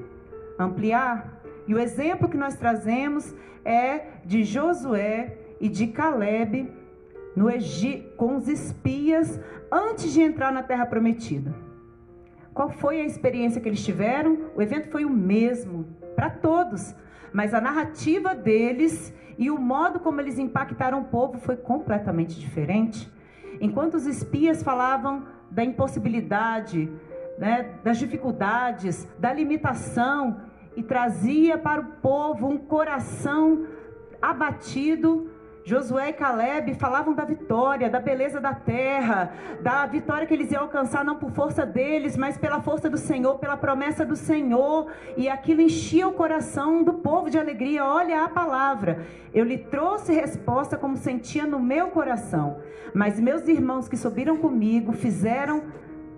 ampliar. 0.59 1.40
E 1.66 1.74
o 1.74 1.79
exemplo 1.79 2.29
que 2.29 2.37
nós 2.37 2.57
trazemos 2.57 3.35
é 3.64 4.07
de 4.24 4.44
Josué 4.44 5.37
e 5.61 5.68
de 5.68 5.87
Caleb 5.88 6.70
no 7.35 7.51
Egito, 7.51 8.16
com 8.16 8.37
os 8.37 8.48
espias 8.48 9.38
antes 9.70 10.12
de 10.12 10.20
entrar 10.20 10.53
na 10.53 10.62
terra 10.62 10.87
prometida. 10.87 11.55
Qual 12.53 12.70
foi 12.70 13.01
a 13.01 13.05
experiência 13.05 13.61
que 13.61 13.68
eles 13.68 13.85
tiveram? 13.85 14.51
O 14.57 14.61
evento 14.61 14.90
foi 14.90 15.05
o 15.05 15.11
mesmo 15.11 15.87
para 16.16 16.29
todos, 16.29 16.94
mas 17.33 17.55
a 17.55 17.61
narrativa 17.61 18.35
deles 18.35 19.14
e 19.38 19.51
o 19.51 19.59
modo 19.59 20.01
como 20.01 20.20
eles 20.20 20.38
impactaram 20.38 21.03
o 21.03 21.05
povo 21.05 21.38
foi 21.38 21.57
completamente 21.57 22.38
diferente. 22.40 23.09
Enquanto 23.61 23.94
os 23.94 24.07
espias 24.07 24.62
falavam 24.62 25.25
da 25.51 25.64
impossibilidade, 25.64 26.90
né, 27.38 27.75
das 27.83 27.99
dificuldades, 27.99 29.09
da 29.18 29.33
limitação, 29.33 30.40
e 30.79 30.83
trazia 30.83 31.59
para 31.59 31.81
o 31.81 31.85
povo 32.01 32.47
um 32.47 32.57
coração 32.57 33.66
abatido 34.23 35.29
Josué 35.69 36.09
e 36.09 36.13
Caleb 36.15 36.73
falavam 36.77 37.13
da 37.13 37.27
vitória, 37.27 37.91
da 37.91 38.01
beleza 38.01 38.41
da 38.41 38.55
terra, 38.55 39.35
da 39.61 39.85
vitória 39.85 40.27
que 40.27 40.33
eles 40.33 40.51
iam 40.51 40.63
alcançar 40.63 41.05
não 41.05 41.17
por 41.17 41.31
força 41.31 41.67
deles, 41.67 42.17
mas 42.17 42.39
pela 42.39 42.63
força 42.63 42.89
do 42.89 42.97
Senhor, 42.97 43.39
pela 43.39 43.55
promessa 43.55 44.03
do 44.03 44.17
Senhor, 44.17 44.91
e 45.15 45.29
aquilo 45.29 45.61
enchia 45.61 46.09
o 46.09 46.15
coração 46.15 46.83
do 46.83 46.95
povo 46.95 47.29
de 47.29 47.39
alegria. 47.39 47.85
Olha 47.85 48.25
a 48.25 48.31
palavra. 48.31 49.05
Eu 49.35 49.45
lhe 49.45 49.59
trouxe 49.59 50.15
resposta 50.15 50.75
como 50.79 50.97
sentia 50.97 51.45
no 51.45 51.61
meu 51.61 51.89
coração, 51.89 52.61
mas 52.95 53.21
meus 53.21 53.47
irmãos 53.47 53.91
que 53.91 53.97
subiram 53.99 54.39
comigo 54.39 54.95
fizeram 54.95 55.65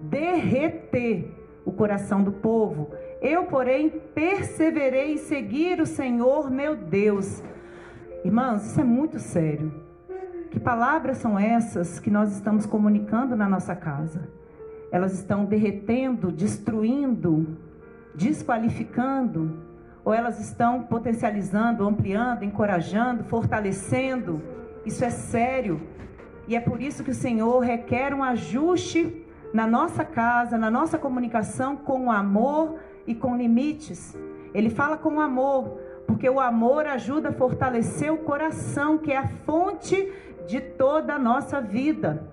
derreter 0.00 1.28
o 1.64 1.72
coração 1.72 2.22
do 2.22 2.30
povo. 2.30 2.92
Eu, 3.20 3.46
porém, 3.46 3.90
perseverei 4.14 5.14
em 5.14 5.18
seguir 5.18 5.80
o 5.80 5.86
Senhor, 5.86 6.48
meu 6.48 6.76
Deus 6.76 7.42
Irmãos, 8.22 8.66
isso 8.66 8.78
é 8.78 8.84
muito 8.84 9.18
sério. 9.18 9.72
Que 10.50 10.60
palavras 10.60 11.16
são 11.16 11.38
essas 11.38 11.98
que 11.98 12.10
nós 12.10 12.32
estamos 12.32 12.66
comunicando 12.66 13.34
na 13.34 13.48
nossa 13.48 13.74
casa? 13.74 14.28
Elas 14.92 15.14
estão 15.14 15.46
derretendo, 15.46 16.30
destruindo, 16.30 17.56
desqualificando, 18.14 19.62
ou 20.04 20.12
elas 20.12 20.38
estão 20.38 20.82
potencializando, 20.82 21.86
ampliando, 21.86 22.42
encorajando, 22.42 23.24
fortalecendo? 23.24 24.42
Isso 24.84 25.02
é 25.02 25.10
sério. 25.10 25.80
E 26.46 26.54
é 26.54 26.60
por 26.60 26.82
isso 26.82 27.02
que 27.02 27.12
o 27.12 27.14
Senhor 27.14 27.60
requer 27.60 28.12
um 28.12 28.22
ajuste 28.22 29.24
na 29.54 29.66
nossa 29.66 30.04
casa, 30.04 30.58
na 30.58 30.70
nossa 30.70 30.98
comunicação 30.98 31.74
com 31.74 32.12
amor 32.12 32.78
e 33.06 33.14
com 33.14 33.34
limites. 33.34 34.14
Ele 34.52 34.68
fala 34.68 34.98
com 34.98 35.20
amor, 35.20 35.78
porque 36.10 36.28
o 36.28 36.40
amor 36.40 36.88
ajuda 36.88 37.28
a 37.28 37.32
fortalecer 37.32 38.12
o 38.12 38.18
coração, 38.18 38.98
que 38.98 39.12
é 39.12 39.16
a 39.16 39.28
fonte 39.28 40.12
de 40.44 40.60
toda 40.60 41.14
a 41.14 41.18
nossa 41.20 41.60
vida. 41.60 42.28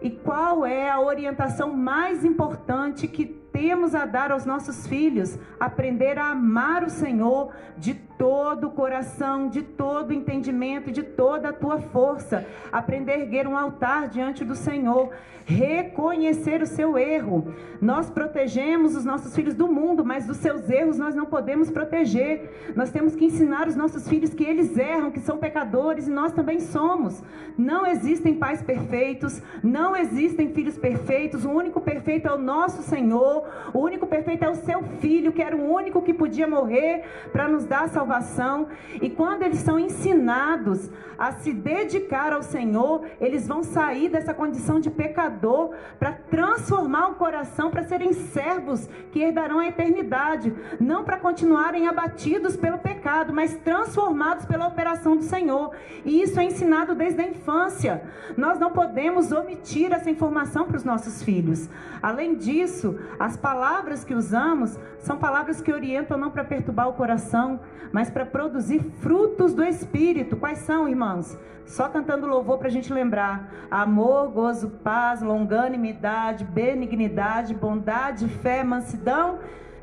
E 0.00 0.10
qual 0.10 0.64
é 0.64 0.88
a 0.88 1.00
orientação 1.00 1.72
mais 1.72 2.24
importante 2.24 3.08
que 3.08 3.26
temos 3.26 3.96
a 3.96 4.06
dar 4.06 4.30
aos 4.30 4.46
nossos 4.46 4.86
filhos? 4.86 5.36
Aprender 5.58 6.20
a 6.20 6.28
amar 6.28 6.84
o 6.84 6.88
Senhor 6.88 7.52
de 7.76 7.94
todo 8.18 8.68
o 8.68 8.70
coração, 8.70 9.48
de 9.48 9.62
todo 9.62 10.10
o 10.10 10.12
entendimento, 10.12 10.90
de 10.90 11.02
toda 11.02 11.50
a 11.50 11.52
tua 11.52 11.78
força. 11.78 12.46
Aprender 12.72 13.12
a 13.12 13.18
erguer 13.18 13.46
um 13.46 13.56
altar 13.56 14.08
diante 14.08 14.44
do 14.44 14.54
Senhor. 14.54 15.10
Reconhecer 15.44 16.60
o 16.62 16.66
seu 16.66 16.98
erro. 16.98 17.54
Nós 17.80 18.10
protegemos 18.10 18.96
os 18.96 19.04
nossos 19.04 19.34
filhos 19.34 19.54
do 19.54 19.68
mundo, 19.68 20.04
mas 20.04 20.26
dos 20.26 20.38
seus 20.38 20.68
erros 20.68 20.98
nós 20.98 21.14
não 21.14 21.26
podemos 21.26 21.70
proteger. 21.70 22.72
Nós 22.74 22.90
temos 22.90 23.14
que 23.14 23.26
ensinar 23.26 23.68
os 23.68 23.76
nossos 23.76 24.08
filhos 24.08 24.34
que 24.34 24.42
eles 24.42 24.76
erram, 24.76 25.10
que 25.10 25.20
são 25.20 25.38
pecadores 25.38 26.08
e 26.08 26.10
nós 26.10 26.32
também 26.32 26.58
somos. 26.58 27.22
Não 27.56 27.86
existem 27.86 28.34
pais 28.34 28.62
perfeitos, 28.62 29.40
não 29.62 29.94
existem 29.94 30.52
filhos 30.52 30.76
perfeitos. 30.76 31.44
O 31.44 31.50
único 31.50 31.80
perfeito 31.80 32.26
é 32.26 32.32
o 32.32 32.38
nosso 32.38 32.82
Senhor. 32.82 33.46
O 33.72 33.78
único 33.78 34.06
perfeito 34.06 34.44
é 34.44 34.50
o 34.50 34.56
seu 34.56 34.82
filho, 35.00 35.32
que 35.32 35.42
era 35.42 35.56
o 35.56 35.72
único 35.72 36.02
que 36.02 36.12
podia 36.12 36.48
morrer 36.48 37.04
para 37.30 37.46
nos 37.46 37.64
dar 37.64 37.88
salvação 37.88 38.05
salvação. 38.06 38.68
E 39.02 39.10
quando 39.10 39.42
eles 39.42 39.58
são 39.58 39.78
ensinados 39.78 40.88
a 41.18 41.32
se 41.32 41.52
dedicar 41.52 42.32
ao 42.32 42.42
Senhor, 42.42 43.04
eles 43.20 43.48
vão 43.48 43.62
sair 43.62 44.08
dessa 44.08 44.32
condição 44.32 44.78
de 44.78 44.90
pecador 44.90 45.74
para 45.98 46.12
transformar 46.12 47.08
o 47.08 47.14
coração 47.14 47.70
para 47.70 47.82
serem 47.84 48.12
servos 48.12 48.88
que 49.10 49.20
herdarão 49.20 49.58
a 49.58 49.66
eternidade, 49.66 50.54
não 50.78 51.04
para 51.04 51.18
continuarem 51.18 51.88
abatidos 51.88 52.56
pelo 52.56 52.78
pecado, 52.78 53.32
mas 53.32 53.54
transformados 53.56 54.44
pela 54.44 54.68
operação 54.68 55.16
do 55.16 55.22
Senhor. 55.22 55.74
E 56.04 56.22
isso 56.22 56.38
é 56.38 56.44
ensinado 56.44 56.94
desde 56.94 57.20
a 57.20 57.26
infância. 57.26 58.02
Nós 58.36 58.58
não 58.58 58.70
podemos 58.70 59.32
omitir 59.32 59.92
essa 59.92 60.10
informação 60.10 60.66
para 60.66 60.76
os 60.76 60.84
nossos 60.84 61.22
filhos. 61.22 61.68
Além 62.02 62.36
disso, 62.36 62.98
as 63.18 63.36
palavras 63.36 64.04
que 64.04 64.14
usamos 64.14 64.78
são 64.98 65.16
palavras 65.16 65.60
que 65.60 65.72
orientam 65.72 66.18
não 66.18 66.30
para 66.30 66.44
perturbar 66.44 66.88
o 66.88 66.92
coração, 66.92 67.60
mas 67.96 68.10
para 68.10 68.26
produzir 68.26 68.80
frutos 69.00 69.54
do 69.54 69.64
Espírito. 69.64 70.36
Quais 70.36 70.58
são, 70.58 70.86
irmãos? 70.86 71.34
Só 71.64 71.88
cantando 71.88 72.26
louvor 72.26 72.58
para 72.58 72.68
a 72.68 72.70
gente 72.70 72.92
lembrar: 72.92 73.50
amor, 73.70 74.28
gozo, 74.32 74.68
paz, 74.84 75.22
longanimidade, 75.22 76.44
benignidade, 76.44 77.54
bondade, 77.54 78.28
fé, 78.28 78.62
mansidão. 78.62 79.38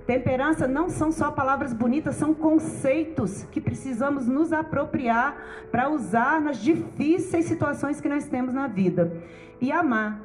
Temperança 0.06 0.67
não 0.67 0.89
são 0.91 1.12
só 1.12 1.32
palavras 1.32 1.73
bonitas, 1.73 2.13
são 2.13 2.36
conceitos 2.36 3.45
que 3.52 3.60
precisamos 3.60 4.28
nos 4.28 4.54
apropriar 4.54 5.36
para 5.71 5.89
usar 5.89 6.39
nas 6.39 6.58
difíceis 6.58 7.45
situações 7.45 7.99
que 7.99 8.08
nós 8.08 8.28
temos 8.28 8.54
na 8.54 8.67
vida. 8.67 9.12
E 9.60 9.71
amar. 9.71 10.21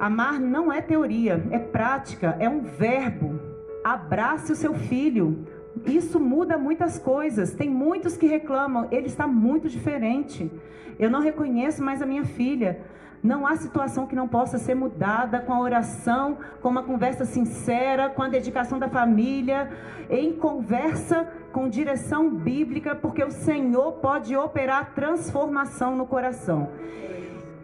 Amar 0.00 0.40
não 0.40 0.72
é 0.72 0.80
teoria, 0.80 1.46
é 1.52 1.60
prática, 1.60 2.36
é 2.40 2.48
um 2.48 2.62
verbo. 2.62 3.38
Abrace 3.84 4.50
o 4.50 4.56
seu 4.56 4.74
filho. 4.74 5.46
Isso 5.86 6.18
muda 6.18 6.58
muitas 6.58 6.98
coisas. 6.98 7.54
Tem 7.54 7.70
muitos 7.70 8.16
que 8.16 8.26
reclamam, 8.26 8.88
ele 8.90 9.06
está 9.06 9.26
muito 9.26 9.68
diferente. 9.68 10.50
Eu 10.98 11.10
não 11.10 11.20
reconheço 11.20 11.82
mais 11.82 12.02
a 12.02 12.06
minha 12.06 12.24
filha. 12.24 12.80
Não 13.22 13.46
há 13.46 13.56
situação 13.56 14.06
que 14.06 14.14
não 14.14 14.28
possa 14.28 14.58
ser 14.58 14.74
mudada 14.74 15.40
com 15.40 15.52
a 15.52 15.60
oração, 15.60 16.38
com 16.60 16.68
uma 16.68 16.82
conversa 16.82 17.24
sincera, 17.24 18.08
com 18.10 18.22
a 18.22 18.28
dedicação 18.28 18.78
da 18.78 18.88
família, 18.88 19.70
em 20.08 20.32
conversa 20.32 21.26
com 21.52 21.68
direção 21.68 22.30
bíblica, 22.30 22.94
porque 22.94 23.24
o 23.24 23.30
Senhor 23.30 23.92
pode 23.94 24.36
operar 24.36 24.94
transformação 24.94 25.96
no 25.96 26.06
coração. 26.06 26.70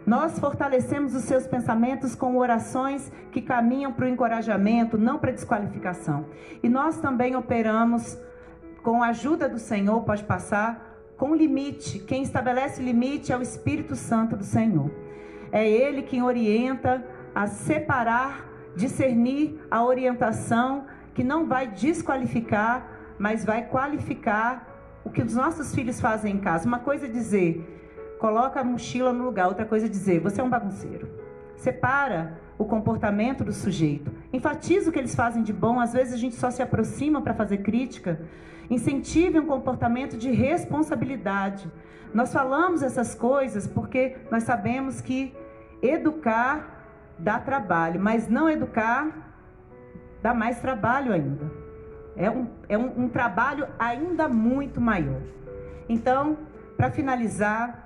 Nós 0.07 0.39
fortalecemos 0.39 1.15
os 1.15 1.23
seus 1.25 1.47
pensamentos 1.47 2.15
com 2.15 2.37
orações 2.37 3.11
que 3.31 3.41
caminham 3.41 3.93
para 3.93 4.07
o 4.07 4.09
encorajamento, 4.09 4.99
não 4.99 5.19
para 5.19 5.31
a 5.31 5.35
desqualificação. 5.35 6.27
E 6.63 6.69
nós 6.69 6.99
também 6.99 7.37
operamos 7.37 8.19
com 8.83 9.03
a 9.03 9.09
ajuda 9.09 9.49
do 9.49 9.59
Senhor, 9.59 10.03
pode 10.03 10.25
passar, 10.25 10.93
com 11.17 11.37
limite. 11.37 12.01
Quem 12.01 12.23
estabelece 12.23 12.83
limite 12.83 13.33
é 13.33 13.37
o 13.37 13.43
Espírito 13.43 13.95
Santo 13.95 14.37
do 14.37 14.43
Senhor. 14.43 14.91
É 15.53 15.69
Ele 15.69 16.03
quem 16.03 16.23
orienta 16.23 17.05
a 17.33 17.47
separar, 17.47 18.49
discernir 18.75 19.61
a 19.71 19.85
orientação 19.85 20.87
que 21.15 21.23
não 21.23 21.47
vai 21.47 21.69
desqualificar, 21.69 23.15
mas 23.19 23.45
vai 23.45 23.67
qualificar 23.67 24.67
o 25.05 25.11
que 25.11 25.23
os 25.23 25.35
nossos 25.35 25.75
filhos 25.75 26.01
fazem 26.01 26.35
em 26.35 26.39
casa. 26.39 26.67
Uma 26.67 26.81
coisa 26.81 27.07
é 27.07 27.09
dizer, 27.09 27.82
coloca 28.23 28.61
a 28.61 28.65
mochila 28.65 29.13
no 29.13 29.25
lugar. 29.25 29.49
Outra 29.49 29.67
coisa 29.67 29.87
é 29.87 29.89
dizer, 29.89 30.21
você 30.21 30.41
é 30.41 30.45
um 30.45 30.49
bagunceiro. 30.49 31.09
Separa 31.57 32.39
o 32.57 32.65
comportamento 32.65 33.43
do 33.43 33.53
sujeito. 33.53 34.13
Enfatiza 34.33 34.89
o 34.89 34.93
que 34.93 34.99
eles 35.01 35.13
fazem 35.13 35.43
de 35.43 35.53
bom. 35.53 35.81
Às 35.81 35.93
vezes 35.93 36.15
a 36.15 36.17
gente 36.17 36.37
só 36.37 36.49
se 36.49 36.63
aproxima 36.63 37.21
para 37.21 37.35
fazer 37.35 37.59
crítica. 37.59 38.21
Incentive 38.71 39.41
um 39.41 39.47
comportamento 39.47 40.17
de 40.17 40.31
responsabilidade. 40.31 41.69
Nós 42.15 42.33
falamos 42.33 42.81
essas 42.81 43.13
coisas 43.13 43.67
porque 43.67 44.17
nós 44.31 44.45
sabemos 44.45 45.01
que 45.01 45.35
educar 45.83 46.87
dá 47.19 47.41
trabalho, 47.41 48.01
mas 48.01 48.29
não 48.29 48.49
educar 48.49 49.35
dá 50.23 50.33
mais 50.33 50.61
trabalho 50.61 51.13
ainda. 51.13 51.51
É 52.17 52.31
um, 52.31 52.47
é 52.69 52.79
um, 52.79 53.05
um 53.05 53.09
trabalho 53.09 53.67
ainda 53.81 54.29
muito 54.29 54.81
maior. 54.81 55.23
Então, 55.89 56.39
para 56.77 56.89
finalizar, 56.89 57.83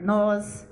nós 0.00 0.68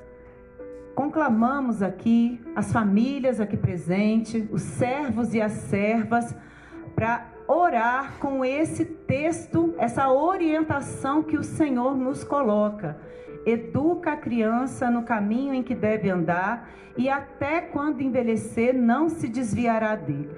conclamamos 0.94 1.82
aqui 1.82 2.40
as 2.54 2.72
famílias 2.72 3.40
aqui 3.40 3.56
presentes, 3.56 4.48
os 4.50 4.62
servos 4.62 5.34
e 5.34 5.40
as 5.40 5.52
servas, 5.52 6.34
para 6.94 7.26
orar 7.46 8.14
com 8.18 8.44
esse 8.44 8.84
texto, 8.84 9.74
essa 9.78 10.10
orientação 10.10 11.22
que 11.22 11.36
o 11.36 11.44
Senhor 11.44 11.96
nos 11.96 12.24
coloca. 12.24 12.96
Educa 13.44 14.12
a 14.12 14.16
criança 14.16 14.90
no 14.90 15.02
caminho 15.02 15.54
em 15.54 15.62
que 15.62 15.74
deve 15.74 16.08
andar 16.10 16.68
e 16.96 17.08
até 17.08 17.60
quando 17.60 18.00
envelhecer 18.00 18.74
não 18.74 19.08
se 19.08 19.28
desviará 19.28 19.94
dele. 19.94 20.30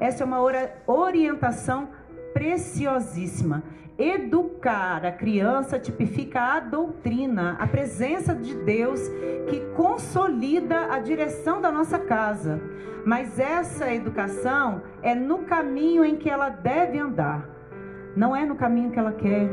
Essa 0.00 0.24
é 0.24 0.26
uma 0.26 0.40
orientação 0.86 1.88
preciosíssima. 2.36 3.62
Educar 3.98 5.06
a 5.06 5.10
criança 5.10 5.78
tipifica 5.78 6.38
a 6.38 6.60
doutrina, 6.60 7.56
a 7.58 7.66
presença 7.66 8.34
de 8.34 8.54
Deus 8.56 9.00
que 9.48 9.60
consolida 9.74 10.92
a 10.92 10.98
direção 10.98 11.62
da 11.62 11.72
nossa 11.72 11.98
casa. 11.98 12.60
Mas 13.06 13.38
essa 13.38 13.90
educação 13.90 14.82
é 15.02 15.14
no 15.14 15.38
caminho 15.44 16.04
em 16.04 16.16
que 16.16 16.28
ela 16.28 16.50
deve 16.50 16.98
andar, 16.98 17.48
não 18.14 18.36
é 18.36 18.44
no 18.44 18.54
caminho 18.54 18.90
que 18.90 18.98
ela 18.98 19.12
quer. 19.12 19.48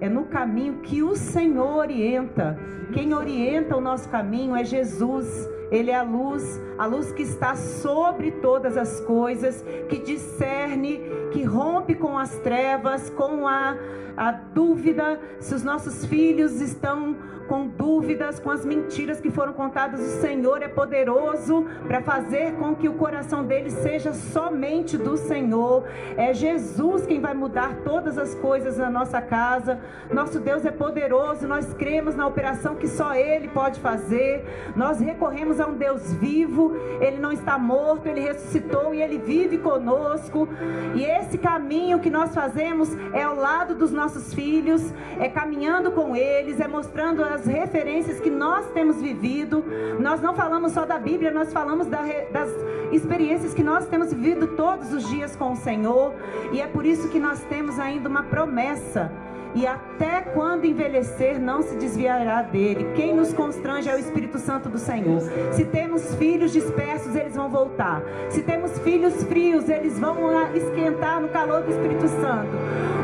É 0.00 0.08
no 0.08 0.24
caminho 0.24 0.80
que 0.80 1.02
o 1.02 1.16
Senhor 1.16 1.76
orienta. 1.76 2.58
Quem 2.92 3.14
orienta 3.14 3.76
o 3.76 3.80
nosso 3.80 4.08
caminho 4.08 4.54
é 4.54 4.62
Jesus. 4.62 5.48
Ele 5.70 5.90
é 5.90 5.96
a 5.96 6.02
luz, 6.02 6.60
a 6.78 6.86
luz 6.86 7.12
que 7.12 7.22
está 7.22 7.56
sobre 7.56 8.30
todas 8.30 8.76
as 8.76 9.00
coisas, 9.00 9.64
que 9.88 9.98
discerne, 9.98 11.00
que 11.32 11.42
rompe 11.42 11.94
com 11.94 12.18
as 12.18 12.36
trevas, 12.38 13.10
com 13.10 13.46
a, 13.48 13.76
a 14.16 14.32
dúvida. 14.32 15.20
Se 15.40 15.54
os 15.54 15.62
nossos 15.62 16.04
filhos 16.06 16.60
estão 16.60 17.16
com 17.46 17.66
dúvidas, 17.66 18.38
com 18.38 18.50
as 18.50 18.64
mentiras 18.64 19.20
que 19.20 19.30
foram 19.30 19.52
contadas, 19.52 20.00
o 20.00 20.20
Senhor 20.20 20.62
é 20.62 20.68
poderoso 20.68 21.66
para 21.86 22.02
fazer 22.02 22.52
com 22.54 22.74
que 22.74 22.88
o 22.88 22.94
coração 22.94 23.44
deles 23.44 23.72
seja 23.74 24.12
somente 24.12 24.98
do 24.98 25.16
Senhor. 25.16 25.84
É 26.16 26.34
Jesus 26.34 27.06
quem 27.06 27.20
vai 27.20 27.34
mudar 27.34 27.76
todas 27.84 28.18
as 28.18 28.34
coisas 28.34 28.76
na 28.76 28.90
nossa 28.90 29.20
casa. 29.20 29.78
Nosso 30.10 30.40
Deus 30.40 30.64
é 30.64 30.70
poderoso, 30.70 31.46
nós 31.46 31.72
cremos 31.74 32.14
na 32.14 32.26
operação 32.26 32.74
que 32.74 32.88
só 32.88 33.14
Ele 33.14 33.48
pode 33.48 33.80
fazer. 33.80 34.44
Nós 34.74 35.00
recorremos 35.00 35.60
a 35.60 35.66
um 35.66 35.74
Deus 35.74 36.12
vivo, 36.14 36.76
Ele 37.00 37.18
não 37.18 37.32
está 37.32 37.58
morto, 37.58 38.06
Ele 38.06 38.20
ressuscitou 38.20 38.94
e 38.94 39.02
Ele 39.02 39.18
vive 39.18 39.58
conosco. 39.58 40.48
E 40.94 41.04
esse 41.04 41.38
caminho 41.38 42.00
que 42.00 42.10
nós 42.10 42.34
fazemos 42.34 42.96
é 43.12 43.22
ao 43.22 43.36
lado 43.36 43.74
dos 43.74 43.90
nossos 43.90 44.34
filhos, 44.34 44.92
é 45.18 45.28
caminhando 45.28 45.90
com 45.92 46.16
eles, 46.16 46.60
é 46.60 46.68
mostrando 46.68 47.22
a 47.22 47.35
das 47.36 47.44
referências 47.44 48.18
que 48.18 48.30
nós 48.30 48.66
temos 48.70 49.00
vivido. 49.00 49.62
Nós 50.00 50.22
não 50.22 50.34
falamos 50.34 50.72
só 50.72 50.86
da 50.86 50.98
Bíblia, 50.98 51.30
nós 51.30 51.52
falamos 51.52 51.86
da, 51.86 52.00
das 52.32 52.50
experiências 52.90 53.52
que 53.52 53.62
nós 53.62 53.86
temos 53.86 54.12
vivido 54.12 54.48
todos 54.56 54.92
os 54.92 55.06
dias 55.08 55.36
com 55.36 55.52
o 55.52 55.56
Senhor. 55.56 56.14
E 56.52 56.60
é 56.62 56.66
por 56.66 56.86
isso 56.86 57.10
que 57.10 57.18
nós 57.18 57.40
temos 57.44 57.78
ainda 57.78 58.08
uma 58.08 58.22
promessa 58.22 59.12
e 59.54 59.66
até 59.66 60.20
quando 60.20 60.64
envelhecer 60.64 61.40
não 61.40 61.62
se 61.62 61.76
desviará 61.76 62.42
dele. 62.42 62.92
Quem 62.94 63.14
nos 63.14 63.32
constrange 63.32 63.88
é 63.88 63.94
o 63.94 63.98
Espírito 63.98 64.38
Santo 64.38 64.68
do 64.68 64.78
Senhor. 64.78 65.22
Se 65.52 65.64
temos 65.64 66.14
filhos 66.16 66.52
dispersos, 66.52 67.14
eles 67.14 67.34
vão 67.34 67.48
voltar. 67.48 68.02
Se 68.30 68.42
temos 68.42 68.78
filhos 68.80 69.22
frios, 69.24 69.68
eles 69.68 69.98
vão 69.98 70.16
esquentar 70.54 71.20
no 71.20 71.28
calor 71.28 71.62
do 71.62 71.70
Espírito 71.70 72.08
Santo. 72.08 72.50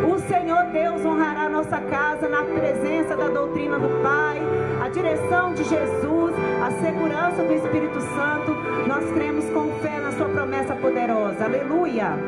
O 0.06 0.18
Senhor 0.28 0.64
Deus 0.72 1.04
honrará 1.04 1.48
nossa 1.48 1.78
casa 1.78 2.28
na 2.28 2.42
presença 2.42 3.16
da 3.16 3.28
doutrina 3.28 3.78
do 3.78 4.02
Pai, 4.02 4.40
a 4.82 4.88
direção 4.88 5.54
de 5.54 5.64
Jesus, 5.64 6.34
a 6.62 6.70
segurança 6.82 7.42
do 7.42 7.52
Espírito 7.52 8.00
Santo. 8.00 8.52
Nós 8.86 9.10
cremos 9.12 9.48
com 9.50 9.68
fé 9.80 9.98
na 10.00 10.12
sua 10.12 10.28
promessa 10.28 10.74
poderosa. 10.74 11.44
Aleluia. 11.44 12.18